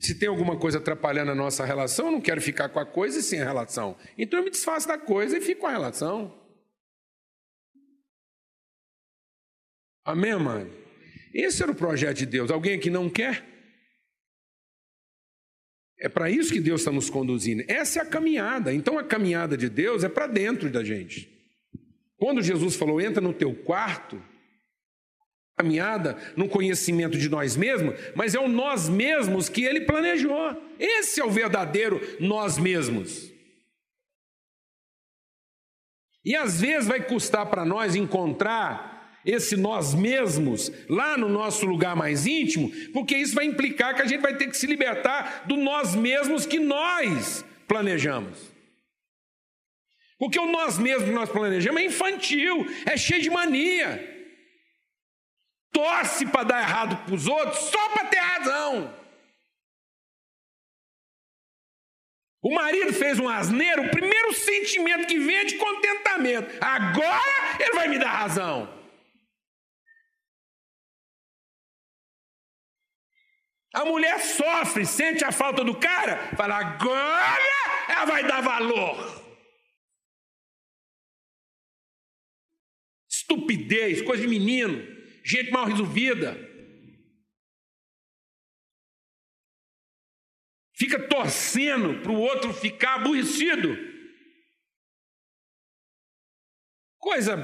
[0.00, 3.18] Se tem alguma coisa atrapalhando a nossa relação, eu não quero ficar com a coisa
[3.18, 3.96] e sem a relação.
[4.16, 6.41] Então eu me desfaço da coisa e fico com a relação.
[10.04, 10.70] Amém, mãe?
[11.32, 12.50] Esse era o projeto de Deus.
[12.50, 13.44] Alguém aqui não quer?
[15.98, 17.64] É para isso que Deus está nos conduzindo.
[17.68, 18.74] Essa é a caminhada.
[18.74, 21.30] Então a caminhada de Deus é para dentro da gente.
[22.16, 24.20] Quando Jesus falou, entra no teu quarto,
[25.56, 30.60] caminhada no conhecimento de nós mesmos, mas é o nós mesmos que ele planejou.
[30.78, 33.30] Esse é o verdadeiro nós mesmos.
[36.24, 38.91] E às vezes vai custar para nós encontrar
[39.24, 44.06] esse nós mesmos lá no nosso lugar mais íntimo, porque isso vai implicar que a
[44.06, 48.52] gente vai ter que se libertar do nós mesmos que nós planejamos.
[50.18, 54.08] Porque o nós mesmos que nós planejamos é infantil, é cheio de mania.
[55.72, 59.02] Torce para dar errado para os outros só para ter razão.
[62.42, 66.52] O marido fez um asneiro, o primeiro sentimento que vem é de contentamento.
[66.60, 68.81] Agora ele vai me dar razão.
[73.72, 77.38] A mulher sofre, sente a falta do cara, fala, agora
[77.88, 79.22] ela vai dar valor.
[83.08, 84.76] Estupidez, coisa de menino,
[85.24, 86.36] gente mal resolvida.
[90.74, 93.76] Fica torcendo para o outro ficar aborrecido.
[96.98, 97.36] Coisa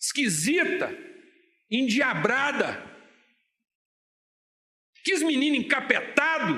[0.00, 0.90] esquisita,
[1.70, 2.93] endiabrada.
[5.04, 6.54] Quis menino encapetado.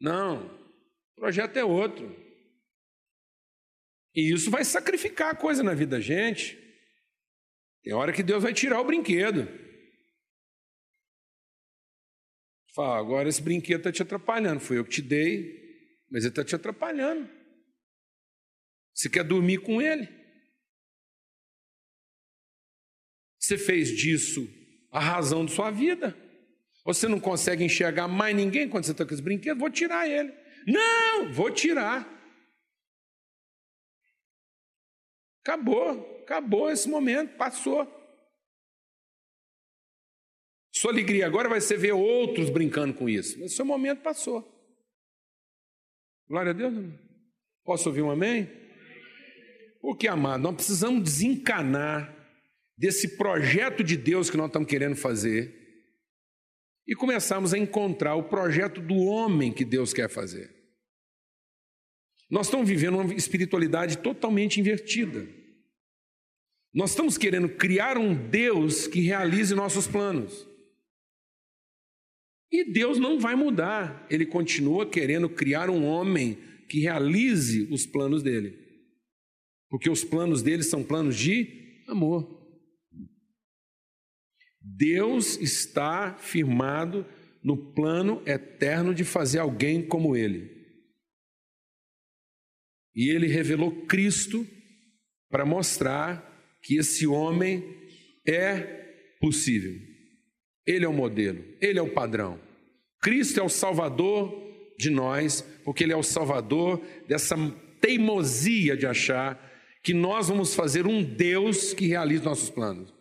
[0.00, 2.14] Não, o projeto é outro.
[4.14, 6.56] E isso vai sacrificar a coisa na vida da gente.
[7.82, 9.48] Tem hora que Deus vai tirar o brinquedo.
[12.74, 14.60] Fala, agora esse brinquedo está te atrapalhando.
[14.60, 17.28] Foi eu que te dei, mas ele está te atrapalhando.
[18.94, 20.08] Você quer dormir com ele?
[23.40, 24.48] Você fez disso
[24.92, 26.23] a razão de sua vida?
[26.84, 29.58] Você não consegue enxergar mais ninguém quando você está com esse brinquedo?
[29.58, 30.32] Vou tirar ele.
[30.66, 32.06] Não, vou tirar.
[35.40, 37.86] Acabou, acabou esse momento, passou.
[40.72, 43.38] Sua alegria agora vai ser ver outros brincando com isso.
[43.40, 44.50] Mas seu momento passou.
[46.28, 46.74] Glória a Deus.
[47.64, 48.50] Posso ouvir um amém?
[49.80, 52.14] Porque, amado, nós precisamos desencanar
[52.76, 55.63] desse projeto de Deus que nós estamos querendo fazer
[56.86, 60.54] e começarmos a encontrar o projeto do homem que Deus quer fazer.
[62.30, 65.26] Nós estamos vivendo uma espiritualidade totalmente invertida.
[66.72, 70.46] Nós estamos querendo criar um Deus que realize nossos planos.
[72.50, 78.22] E Deus não vai mudar, ele continua querendo criar um homem que realize os planos
[78.22, 78.58] dele.
[79.68, 82.43] Porque os planos dele são planos de amor.
[84.64, 87.06] Deus está firmado
[87.42, 90.50] no plano eterno de fazer alguém como ele.
[92.96, 94.46] E ele revelou Cristo
[95.28, 97.62] para mostrar que esse homem
[98.26, 98.56] é
[99.20, 99.74] possível.
[100.66, 102.40] Ele é o modelo, ele é o padrão.
[103.02, 104.32] Cristo é o salvador
[104.78, 107.36] de nós, porque ele é o salvador dessa
[107.80, 109.52] teimosia de achar
[109.82, 112.94] que nós vamos fazer um Deus que realize nossos planos.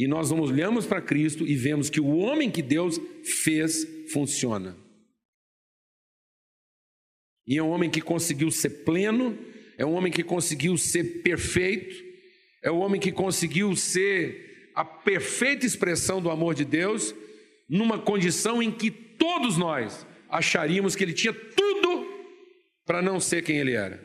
[0.00, 4.74] E nós olhamos para Cristo e vemos que o homem que Deus fez funciona.
[7.46, 9.38] E é um homem que conseguiu ser pleno,
[9.76, 11.94] é um homem que conseguiu ser perfeito,
[12.62, 17.14] é um homem que conseguiu ser a perfeita expressão do amor de Deus,
[17.68, 22.06] numa condição em que todos nós acharíamos que ele tinha tudo
[22.86, 24.02] para não ser quem ele era.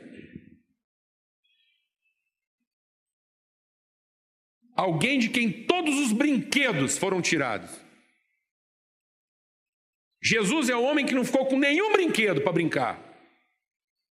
[4.76, 7.72] Alguém de quem todos os brinquedos foram tirados.
[10.22, 13.06] Jesus é o homem que não ficou com nenhum brinquedo para brincar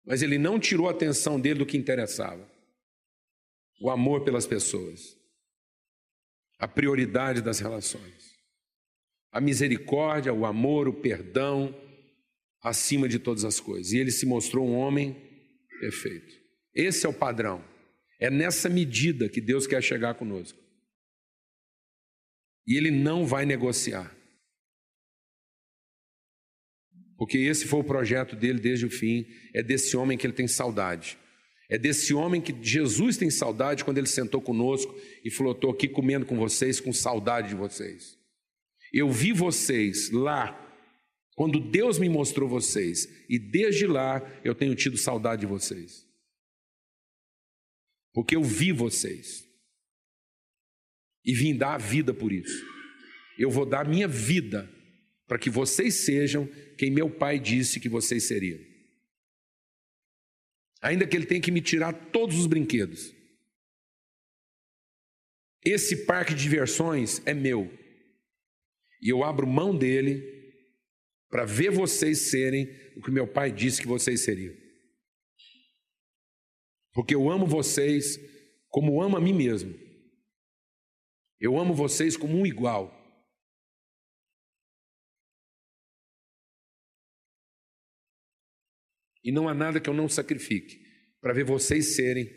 [0.04, 2.48] mas ele não tirou a atenção dele do que interessava:
[3.80, 5.16] o amor pelas pessoas,
[6.58, 8.32] a prioridade das relações,
[9.30, 11.74] a misericórdia, o amor, o perdão,
[12.62, 13.92] acima de todas as coisas.
[13.92, 15.14] E ele se mostrou um homem
[15.80, 16.34] perfeito.
[16.74, 17.64] Esse é o padrão.
[18.23, 20.57] É nessa medida que Deus quer chegar conosco.
[22.64, 24.16] E ele não vai negociar.
[27.18, 29.27] Porque esse foi o projeto dele desde o fim.
[29.53, 31.18] É desse homem que ele tem saudade.
[31.68, 35.89] É desse homem que Jesus tem saudade quando ele sentou conosco e falou: Estou aqui
[35.89, 38.16] comendo com vocês, com saudade de vocês.
[38.93, 40.57] Eu vi vocês lá,
[41.35, 46.11] quando Deus me mostrou vocês, e desde lá eu tenho tido saudade de vocês.
[48.12, 49.46] Porque eu vi vocês
[51.24, 52.64] e vim dar a vida por isso.
[53.38, 54.70] Eu vou dar a minha vida
[55.26, 56.46] para que vocês sejam
[56.76, 58.60] quem meu pai disse que vocês seriam.
[60.82, 63.14] Ainda que ele tenha que me tirar todos os brinquedos.
[65.64, 67.72] Esse parque de diversões é meu.
[69.00, 70.22] E eu abro mão dele
[71.30, 74.61] para ver vocês serem o que meu pai disse que vocês seriam.
[76.93, 78.18] Porque eu amo vocês
[78.68, 79.74] como amo a mim mesmo.
[81.40, 82.99] Eu amo vocês como um igual.
[89.24, 90.82] E não há nada que eu não sacrifique
[91.20, 92.28] para ver vocês serem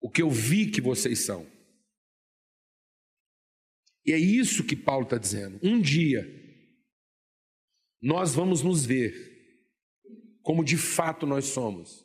[0.00, 1.50] o que eu vi que vocês são.
[4.04, 5.58] E é isso que Paulo está dizendo.
[5.62, 6.26] Um dia,
[8.02, 9.32] nós vamos nos ver
[10.42, 12.03] como de fato nós somos,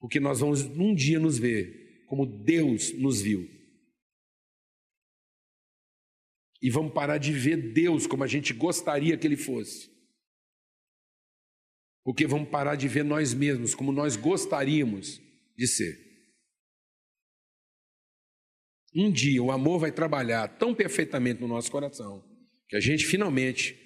[0.00, 3.48] porque nós vamos um dia nos ver como Deus nos viu.
[6.62, 9.88] E vamos parar de ver Deus como a gente gostaria que Ele fosse.
[12.02, 15.20] Porque vamos parar de ver nós mesmos como nós gostaríamos
[15.56, 16.10] de ser.
[18.94, 22.24] um dia o amor vai trabalhar tão perfeitamente no nosso coração
[22.68, 23.76] que a gente finalmente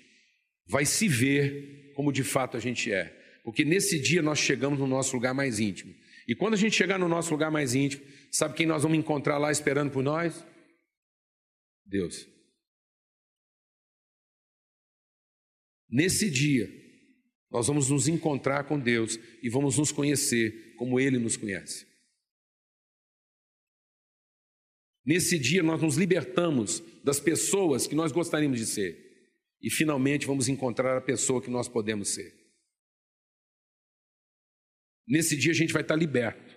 [0.67, 3.07] vai se ver como de fato a gente é.
[3.43, 5.95] Porque nesse dia nós chegamos no nosso lugar mais íntimo.
[6.27, 9.39] E quando a gente chegar no nosso lugar mais íntimo, sabe quem nós vamos encontrar
[9.39, 10.45] lá esperando por nós?
[11.85, 12.27] Deus.
[15.89, 16.69] Nesse dia,
[17.51, 21.87] nós vamos nos encontrar com Deus e vamos nos conhecer como Ele nos conhece.
[25.05, 29.05] Nesse dia, nós nos libertamos das pessoas que nós gostaríamos de ser
[29.61, 32.44] e finalmente vamos encontrar a pessoa que nós podemos ser.
[35.07, 36.55] Nesse dia, a gente vai estar liberto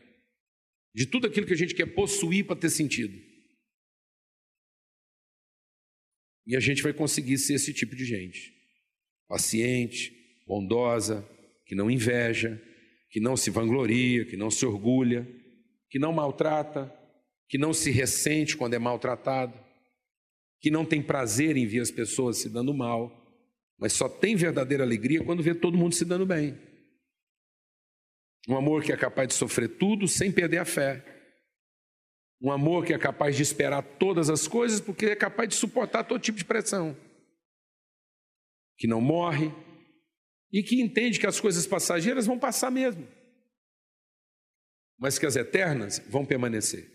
[0.93, 3.15] de tudo aquilo que a gente quer possuir para ter sentido.
[6.45, 8.57] E a gente vai conseguir ser esse tipo de gente
[9.27, 10.13] paciente,
[10.47, 11.27] bondosa,
[11.65, 12.61] que não inveja,
[13.09, 15.27] que não se vangloria, que não se orgulha,
[15.89, 16.93] que não maltrata,
[17.49, 19.57] que não se ressente quando é maltratado,
[20.59, 23.25] que não tem prazer em ver as pessoas se dando mal,
[23.77, 26.57] mas só tem verdadeira alegria quando vê todo mundo se dando bem.
[28.47, 31.03] Um amor que é capaz de sofrer tudo sem perder a fé.
[32.41, 36.03] Um amor que é capaz de esperar todas as coisas porque é capaz de suportar
[36.03, 36.95] todo tipo de pressão
[38.77, 39.51] que não morre
[40.51, 43.07] e que entende que as coisas passageiras vão passar mesmo,
[44.97, 46.89] mas que as eternas vão permanecer.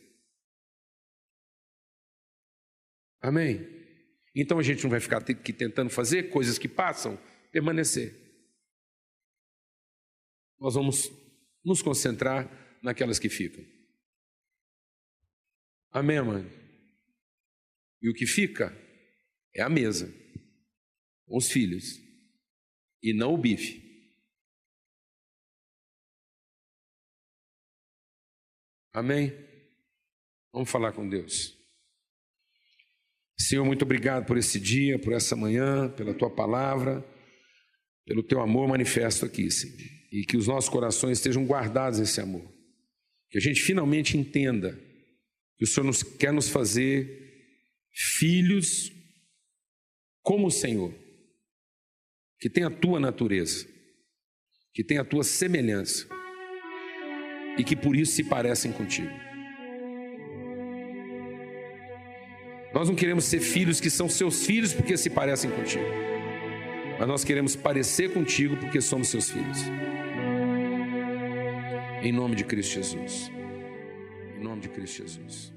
[3.21, 3.61] Amém?
[4.35, 7.19] Então a gente não vai ficar aqui tentando fazer coisas que passam,
[7.51, 8.19] permanecer.
[10.59, 11.09] Nós vamos
[11.65, 13.65] nos concentrar naquelas que ficam.
[15.91, 16.45] Amém, mãe?
[18.01, 18.77] E o que fica
[19.55, 20.23] é a mesa
[21.33, 21.99] os filhos
[23.03, 23.81] e não o bife.
[28.93, 29.33] Amém?
[30.53, 31.57] Vamos falar com Deus.
[33.39, 37.03] Senhor, muito obrigado por esse dia, por essa manhã, pela tua palavra,
[38.05, 40.02] pelo teu amor manifesto aqui, Senhor.
[40.13, 42.53] E que os nossos corações estejam guardados esse amor.
[43.31, 44.79] Que a gente finalmente entenda
[45.57, 47.19] que o Senhor nos, quer nos fazer
[47.91, 48.93] filhos
[50.23, 51.03] como o Senhor
[52.43, 53.65] que tem a tua natureza,
[54.75, 56.09] que tem a tua semelhança
[57.57, 59.13] e que por isso se parecem contigo.
[62.75, 65.85] Nós não queremos ser filhos que são seus filhos porque se parecem contigo,
[66.99, 69.59] mas nós queremos parecer contigo porque somos seus filhos.
[72.05, 73.31] Em nome de Cristo Jesus.
[74.37, 75.53] Em nome de Cristo Jesus.